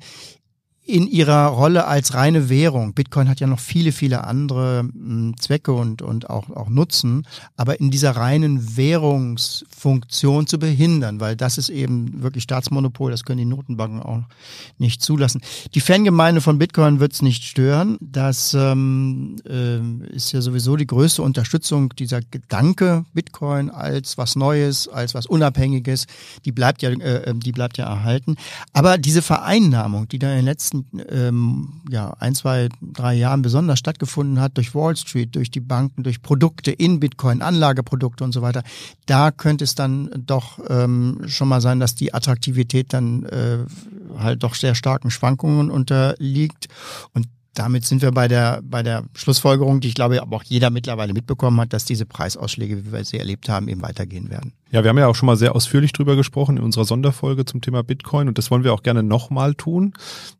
in 0.84 1.08
ihrer 1.08 1.48
Rolle 1.48 1.86
als 1.86 2.16
reine 2.16 2.50
Währung. 2.50 2.94
Bitcoin 2.94 3.30
hat 3.30 3.40
ja 3.40 3.46
noch 3.46 3.60
viele, 3.60 3.92
viele 3.92 4.24
andere 4.24 4.84
mh, 4.84 4.92
hm, 4.94 5.36
Zwecke 5.40 5.74
und, 5.74 6.02
und 6.02 6.30
auch, 6.30 6.50
auch 6.50 6.70
Nutzen, 6.70 7.28
aber 7.56 7.80
in 7.80 7.92
dieser 7.92 8.12
reinen 8.12 8.76
Währungsfunktion 8.78 10.48
zu 10.48 10.58
behindern, 10.58 11.20
weil 11.20 11.36
das 11.36 11.58
ist 11.58 11.70
eben 11.70 12.24
wirklich 12.24 12.44
Staatsmonopol, 12.44 13.12
das 13.12 13.24
können 13.24 13.38
die 13.38 13.46
Notenbanken 13.46 14.02
auch 14.02 14.24
nicht 14.80 15.04
zulassen. 15.04 15.42
Die 15.76 15.82
Fangemeinde 15.82 16.42
von 16.42 16.58
Bitcoin 16.58 17.00
wird 17.00 17.14
es 17.14 17.22
nicht 17.22 17.44
stören. 17.44 17.98
Das 18.02 18.56
ähm, 18.56 19.36
äh, 19.48 19.78
ist 20.16 20.32
ja 20.32 20.42
sowieso 20.42 20.78
die 20.78 20.88
größte 20.88 21.22
Unterstützung 21.22 21.90
dieser 21.96 22.22
Gedanke 22.22 23.06
Bitcoin 23.14 23.70
als 23.70 24.18
was 24.18 24.36
Neues, 24.36 24.88
als 24.88 25.14
was 25.14 25.28
Unabhängiges, 25.28 26.08
die 26.44 26.52
bleibt 26.52 26.82
ja, 26.82 26.90
äh, 26.90 27.34
die 27.36 27.52
bleibt 27.52 27.78
ja 27.78 27.86
erhalten. 27.86 28.36
Aber 28.74 28.98
diese 28.98 29.22
Vereinnahmung, 29.22 30.08
die 30.08 30.18
da 30.18 30.32
in 30.32 30.38
den 30.38 30.46
letzten 30.46 30.71
letzten 30.72 30.86
ähm, 31.10 31.82
ja, 31.90 32.14
ein, 32.20 32.36
zwei, 32.36 32.70
drei 32.82 33.14
Jahren 33.16 33.42
besonders 33.42 33.80
stattgefunden 33.80 34.40
hat, 34.40 34.58
durch 34.58 34.74
Wall 34.74 34.96
Street, 34.96 35.36
durch 35.36 35.52
die 35.52 35.60
Banken, 35.60 36.04
durch 36.04 36.22
Produkte 36.22 36.72
in 36.72 37.00
Bitcoin, 37.00 37.42
Anlageprodukte 37.42 38.24
und 38.24 38.32
so 38.32 38.42
weiter, 38.42 38.64
da 39.06 39.32
könnte 39.32 39.64
es 39.64 39.76
dann 39.76 40.10
doch 40.18 40.60
ähm, 40.70 41.22
schon 41.28 41.48
mal 41.48 41.62
sein, 41.62 41.80
dass 41.80 41.96
die 41.96 42.14
Attraktivität 42.14 42.94
dann 42.94 43.24
äh, 43.24 43.60
halt 44.18 44.44
doch 44.44 44.56
sehr 44.56 44.76
starken 44.76 45.12
Schwankungen 45.12 45.72
unterliegt. 45.72 46.68
Und 47.14 47.28
damit 47.54 47.86
sind 47.86 48.02
wir 48.02 48.12
bei 48.12 48.28
der, 48.28 48.62
bei 48.64 48.82
der 48.82 49.04
Schlussfolgerung, 49.14 49.82
die 49.82 49.90
ich 49.90 49.96
glaube, 49.96 50.22
aber 50.22 50.38
auch 50.38 50.44
jeder 50.44 50.70
mittlerweile 50.70 51.14
mitbekommen 51.14 51.60
hat, 51.60 51.74
dass 51.74 51.86
diese 51.86 52.06
Preisausschläge, 52.06 52.86
wie 52.86 52.92
wir 52.94 53.04
sie 53.04 53.18
erlebt 53.18 53.50
haben, 53.50 53.68
eben 53.68 53.82
weitergehen 53.82 54.30
werden. 54.30 54.54
Ja, 54.74 54.84
wir 54.84 54.90
haben 54.90 54.98
ja 54.98 55.08
auch 55.08 55.16
schon 55.16 55.28
mal 55.28 55.36
sehr 55.36 55.54
ausführlich 55.54 55.92
drüber 55.92 56.16
gesprochen 56.16 56.56
in 56.56 56.64
unserer 56.64 56.86
Sonderfolge 56.86 57.44
zum 57.44 57.60
Thema 57.60 57.84
Bitcoin 57.84 58.30
und 58.30 58.38
das 58.38 58.52
wollen 58.52 58.64
wir 58.64 58.74
auch 58.74 58.84
gerne 58.84 59.04
nochmal 59.04 59.54
tun. 59.54 59.94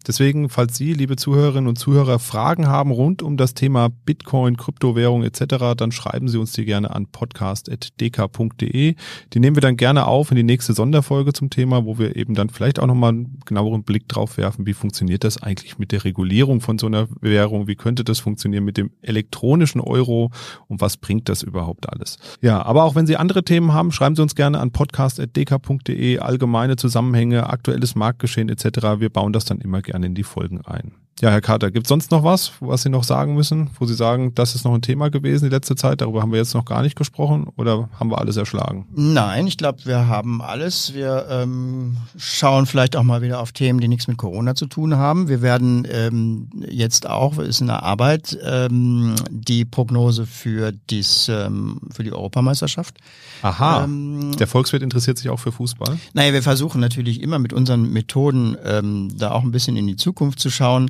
Deswegen, 0.08 0.48
falls 0.48 0.78
Sie, 0.78 0.94
liebe 0.94 1.18
Zuhörerinnen 1.18 1.68
und 1.68 1.76
Zuhörer, 1.76 2.18
Fragen 2.18 2.68
haben 2.68 2.92
rund 2.92 3.22
um 3.24 3.36
das 3.36 3.56
Thema 3.56 3.90
Bitcoin, 3.90 4.56
Kryptowährung 4.56 5.24
etc., 5.24 5.76
dann 5.76 5.92
schreiben 5.92 6.30
Sie 6.30 6.38
uns 6.38 6.54
die 6.54 6.64
gerne 6.64 6.96
an 6.96 7.08
podcast.dk.de. 7.08 8.96
Die 9.34 9.40
nehmen 9.42 9.58
wir 9.58 9.62
dann 9.62 9.76
gerne 9.76 10.08
auf 10.08 10.32
in 10.32 10.38
die 10.38 10.44
nächste 10.44 10.72
Sonderfolge 10.72 11.34
zum 11.34 11.50
Thema, 11.50 11.84
wo 11.84 12.00
wir 12.00 12.16
eben 12.16 12.34
dann 12.34 12.48
vielleicht 12.50 12.80
auch 12.80 12.88
nochmal 12.88 13.10
einen 13.10 13.42
genaueren 13.46 13.84
Blick 13.84 14.08
drauf 14.08 14.38
werfen, 14.38 14.66
wie 14.66 14.74
funktioniert 14.74 15.26
das 15.26 15.44
eigentlich 15.44 15.78
mit 15.78 15.92
der 15.92 16.06
Regulierung 16.06 16.62
von 16.62 16.80
so 16.80 16.88
einer 16.88 17.10
Währung, 17.20 17.68
wie 17.68 17.76
könnte 17.76 18.06
das 18.06 18.20
funktionieren 18.20 18.64
mit 18.64 18.78
dem 18.78 18.92
elektronischen 19.02 19.82
Euro 19.82 20.32
und 20.70 20.80
was 20.80 20.96
bringt 20.96 21.28
das 21.28 21.44
überhaupt 21.44 21.90
alles. 21.90 22.18
Ja, 22.42 22.64
aber 22.64 22.86
auch 22.86 22.96
wenn 22.96 23.08
Sie 23.08 23.18
andere 23.18 23.44
Themen 23.44 23.74
haben, 23.74 23.92
schreiben 23.92 24.16
Sie 24.16 24.21
uns 24.22 24.36
gerne 24.36 24.60
an 24.60 24.72
podcast.dk.de, 24.72 26.20
allgemeine 26.20 26.76
Zusammenhänge, 26.76 27.50
aktuelles 27.50 27.96
Marktgeschehen 27.96 28.50
etc. 28.50 29.00
Wir 29.00 29.10
bauen 29.10 29.34
das 29.34 29.46
dann 29.46 29.60
immer 29.60 29.82
gerne 29.82 30.06
in 30.08 30.16
die 30.16 30.24
Folgen 30.24 30.62
ein. 30.62 31.01
Ja, 31.22 31.30
Herr 31.30 31.42
Carter, 31.42 31.70
gibt 31.70 31.86
es 31.86 31.90
sonst 31.90 32.10
noch 32.10 32.24
was, 32.24 32.54
was 32.62 32.82
Sie 32.82 32.90
noch 32.90 33.04
sagen 33.04 33.36
müssen, 33.36 33.70
wo 33.78 33.86
Sie 33.86 33.94
sagen, 33.94 34.34
das 34.34 34.56
ist 34.56 34.66
noch 34.66 34.74
ein 34.74 34.82
Thema 34.82 35.12
gewesen 35.12 35.46
die 35.46 35.56
letzte 35.56 35.76
Zeit, 35.76 36.02
darüber 36.02 36.24
haben 36.24 36.32
wir 36.32 36.40
jetzt 36.40 36.56
noch 36.56 36.66
gar 36.66 36.82
nicht 36.82 36.96
gesprochen 36.96 37.48
oder 37.58 37.90
haben 38.00 38.10
wir 38.10 38.18
alles 38.18 38.38
erschlagen? 38.38 38.88
Nein, 38.96 39.46
ich 39.46 39.56
glaube, 39.58 39.86
wir 39.86 40.08
haben 40.08 40.42
alles. 40.42 40.96
Wir 40.96 41.28
ähm, 41.30 41.98
schauen 42.18 42.66
vielleicht 42.66 42.96
auch 42.96 43.04
mal 43.04 43.22
wieder 43.22 43.40
auf 43.40 43.52
Themen, 43.52 43.80
die 43.80 43.88
nichts 43.88 44.08
mit 44.08 44.18
Corona 44.18 44.56
zu 44.56 44.66
tun 44.66 44.96
haben. 44.96 45.28
Wir 45.28 45.44
werden 45.44 45.88
ähm, 45.92 46.50
jetzt 46.68 47.08
auch, 47.08 47.38
ist 47.38 47.62
in 47.62 47.68
der 47.68 47.84
Arbeit, 47.84 48.36
ähm, 48.44 49.14
die 49.30 49.64
Prognose 49.64 50.26
für, 50.26 50.72
dies, 50.72 51.30
ähm, 51.30 51.82
für 51.94 52.04
die 52.04 52.14
Europameisterschaft. 52.14 52.98
Aha, 53.44 53.84
ähm, 53.84 54.36
der 54.40 54.48
Volkswirt 54.48 54.82
interessiert 54.82 55.20
sich 55.20 55.30
auch 55.30 55.40
für 55.40 55.52
Fußball? 55.52 56.00
Naja, 56.14 56.34
wir 56.34 56.42
versuchen 56.42 56.82
natürlich 56.82 57.22
immer 57.22 57.38
mit 57.38 57.54
unseren 57.54 57.92
Methoden 57.94 58.58
ähm, 58.66 59.16
da 59.16 59.30
auch 59.34 59.44
ein 59.44 59.52
bisschen 59.52 59.78
in 59.78 59.86
die 59.86 59.98
Zukunft 59.98 60.40
zu 60.40 60.50
schauen. 60.50 60.90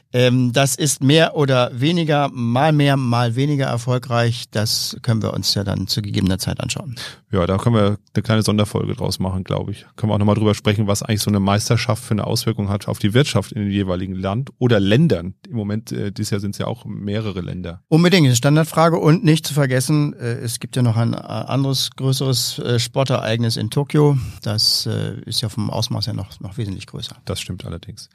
Ähm, 0.13 0.51
das 0.53 0.75
ist 0.75 1.03
mehr 1.03 1.35
oder 1.35 1.71
weniger, 1.73 2.29
mal 2.33 2.73
mehr, 2.73 2.97
mal 2.97 3.35
weniger 3.35 3.65
erfolgreich. 3.65 4.45
Das 4.51 4.97
können 5.01 5.21
wir 5.21 5.33
uns 5.33 5.53
ja 5.53 5.63
dann 5.63 5.87
zu 5.87 6.01
gegebener 6.01 6.37
Zeit 6.37 6.59
anschauen. 6.59 6.95
Ja, 7.31 7.45
da 7.47 7.57
können 7.57 7.75
wir 7.75 7.97
eine 8.13 8.23
kleine 8.23 8.43
Sonderfolge 8.43 8.93
draus 8.93 9.19
machen, 9.19 9.43
glaube 9.45 9.71
ich. 9.71 9.85
Können 9.95 10.11
wir 10.11 10.15
auch 10.15 10.19
nochmal 10.19 10.35
drüber 10.35 10.53
sprechen, 10.53 10.87
was 10.87 11.01
eigentlich 11.01 11.21
so 11.21 11.31
eine 11.31 11.39
Meisterschaft 11.39 12.03
für 12.03 12.11
eine 12.11 12.27
Auswirkung 12.27 12.67
hat 12.67 12.89
auf 12.89 12.99
die 12.99 13.13
Wirtschaft 13.13 13.53
in 13.53 13.61
dem 13.61 13.71
jeweiligen 13.71 14.15
Land 14.15 14.49
oder 14.59 14.79
Ländern. 14.81 15.35
Im 15.47 15.55
Moment, 15.55 15.91
äh, 15.93 16.11
dieses 16.11 16.31
Jahr 16.31 16.41
sind 16.41 16.51
es 16.51 16.57
ja 16.57 16.67
auch 16.67 16.83
mehrere 16.85 17.39
Länder. 17.39 17.81
Unbedingt, 17.87 18.25
eine 18.25 18.35
Standardfrage. 18.35 18.97
Und 18.97 19.23
nicht 19.23 19.47
zu 19.47 19.53
vergessen, 19.53 20.13
äh, 20.13 20.33
es 20.33 20.59
gibt 20.59 20.75
ja 20.75 20.81
noch 20.81 20.97
ein 20.97 21.13
äh, 21.13 21.17
anderes 21.17 21.91
größeres 21.95 22.59
äh, 22.59 22.79
Sportereignis 22.79 23.55
in 23.55 23.69
Tokio. 23.69 24.17
Das 24.41 24.85
äh, 24.85 25.21
ist 25.25 25.41
ja 25.41 25.47
vom 25.47 25.69
Ausmaß 25.69 26.07
her 26.07 26.13
noch, 26.13 26.37
noch 26.41 26.57
wesentlich 26.57 26.87
größer. 26.87 27.15
Das 27.23 27.39
stimmt 27.39 27.65
allerdings. 27.65 28.09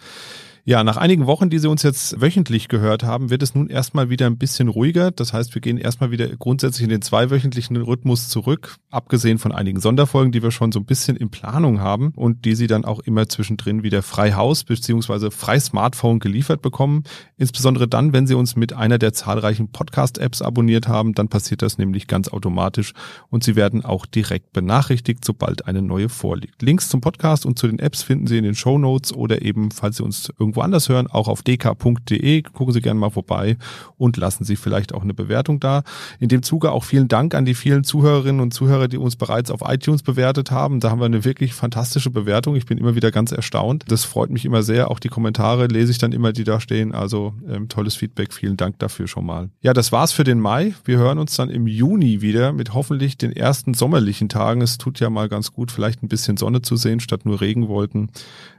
Ja, 0.69 0.83
nach 0.83 0.97
einigen 0.97 1.27
Wochen, 1.27 1.49
die 1.49 1.61
Sie 1.61 1.69
uns 1.69 1.85
jetzt 1.87 2.21
wöchentlich 2.21 2.69
gehört 2.69 3.05
haben, 3.05 3.31
wird 3.31 3.43
es 3.43 3.55
nun 3.55 3.69
erstmal 3.71 4.11
wieder 4.11 4.27
ein 4.27 4.37
bisschen 4.37 4.69
ruhiger. 4.69 5.11
Das 5.11 5.33
heißt, 5.33 5.55
wir 5.55 5.63
gehen 5.63 5.79
erstmal 5.79 6.11
wieder 6.11 6.29
grundsätzlich 6.37 6.83
in 6.85 6.91
den 6.91 7.01
zweiwöchentlichen 7.01 7.77
Rhythmus 7.79 8.29
zurück, 8.29 8.77
abgesehen 8.91 9.39
von 9.39 9.53
einigen 9.53 9.81
Sonderfolgen, 9.81 10.33
die 10.33 10.43
wir 10.43 10.51
schon 10.51 10.73
so 10.73 10.81
ein 10.81 10.85
bisschen 10.85 11.17
in 11.17 11.31
Planung 11.31 11.81
haben 11.81 12.13
und 12.15 12.45
die 12.45 12.55
Sie 12.55 12.67
dann 12.67 12.85
auch 12.85 13.01
immer 13.01 13.29
zwischendrin 13.31 13.83
wieder 13.83 14.03
frei 14.03 14.33
Haus 14.33 14.65
bzw. 14.65 15.31
frei 15.31 15.59
Smartphone 15.59 16.19
geliefert 16.19 16.61
bekommen. 16.61 17.05
Insbesondere 17.39 17.89
dann, 17.89 18.13
wenn 18.13 18.27
Sie 18.27 18.35
uns 18.35 18.57
mit 18.57 18.75
einer 18.75 18.99
der 18.99 19.15
zahlreichen 19.15 19.71
Podcast-Apps 19.71 20.43
abonniert 20.43 20.89
haben, 20.89 21.15
dann 21.15 21.29
passiert 21.29 21.63
das 21.63 21.79
nämlich 21.79 22.07
ganz 22.07 22.29
automatisch 22.29 22.93
und 23.31 23.45
Sie 23.45 23.57
werden 23.57 23.85
auch 23.85 24.05
direkt 24.05 24.53
benachrichtigt, 24.53 25.25
sobald 25.25 25.67
eine 25.67 25.81
neue 25.81 26.11
vorliegt. 26.11 26.61
Links 26.61 26.91
zum 26.91 27.01
Podcast 27.01 27.47
und 27.47 27.59
zu 27.59 27.67
den 27.67 27.79
Apps 27.79 28.03
finden 28.03 28.27
Sie 28.27 28.37
in 28.37 28.45
den 28.45 28.55
Show 28.55 28.77
Notes 28.77 29.13
oder 29.13 29.43
eben, 29.43 29.71
falls 29.71 29.99
Sie 29.99 30.03
uns 30.03 30.33
irgendwo 30.39 30.67
woanders 30.67 30.89
hören, 30.89 31.07
auch 31.07 31.29
auf 31.29 31.43
dk.de. 31.77 32.43
Gucken 32.43 32.73
Sie 32.73 32.81
gerne 32.81 32.99
mal 32.99 33.11
vorbei 33.11 33.57
und 33.97 34.17
lassen 34.17 34.45
Sie 34.45 34.57
vielleicht 34.57 34.95
auch 34.95 35.03
eine 35.03 35.15
Bewertung 35.15 35.61
da. 35.61 35.83
In 36.19 36.29
dem 36.29 36.43
Zuge 36.43 36.73
auch 36.73 36.85
vielen 36.85 37.09
Dank 37.09 37.35
an 37.35 37.45
die 37.45 37.55
vielen 37.55 37.85
Zuhörerinnen 37.85 38.41
und 38.41 38.53
Zuhörer, 38.53 38.89
die 38.89 38.99
uns 38.99 39.17
bereits 39.17 39.51
auf 39.51 39.61
iTunes 39.65 40.03
bewertet 40.03 40.51
haben. 40.51 40.81
Da 40.81 40.91
haben 40.91 41.01
wir 41.01 41.07
eine 41.07 41.25
wirklich 41.25 41.55
fantastische 41.55 42.11
Bewertung. 42.11 42.57
Ich 42.57 42.67
bin 42.67 42.79
immer 42.79 42.95
wieder 42.95 43.11
ganz 43.11 43.33
erstaunt. 43.33 43.85
Das 43.89 44.05
freut 44.05 44.31
mich 44.31 44.45
immer 44.45 44.63
sehr. 44.63 44.91
Auch 44.91 44.99
die 44.99 45.09
Kommentare 45.09 45.67
lese 45.67 45.93
ich 45.93 45.99
dann 45.99 46.13
immer, 46.13 46.33
die 46.33 46.45
da 46.45 46.61
stehen. 46.61 46.95
Also 46.95 47.35
ähm, 47.49 47.69
tolles 47.69 47.95
Feedback. 47.95 48.33
Vielen 48.33 48.57
Dank 48.57 48.79
dafür 48.79 49.09
schon 49.09 49.27
mal. 49.27 49.51
Ja, 49.61 49.73
das 49.73 49.93
war's 49.93 50.13
für 50.13 50.25
den 50.25 50.41
Mai. 50.41 50.75
Wir 50.85 50.99
hören 50.99 51.19
uns 51.19 51.37
dann 51.37 51.51
im 51.51 51.67
Juni 51.67 52.21
wieder 52.21 52.53
mit 52.53 52.75
hoffentlich 52.75 53.19
den 53.19 53.33
ersten 53.33 53.75
sommerlichen 53.75 54.29
Tagen. 54.29 54.61
Es 54.61 54.79
tut 54.79 55.01
ja 55.01 55.11
mal 55.11 55.29
ganz 55.29 55.53
gut, 55.53 55.71
vielleicht 55.71 56.03
ein 56.03 56.09
bisschen 56.09 56.37
Sonne 56.37 56.63
zu 56.63 56.77
sehen 56.77 57.01
statt 57.01 57.25
nur 57.25 57.41
Regenwolken. 57.41 58.11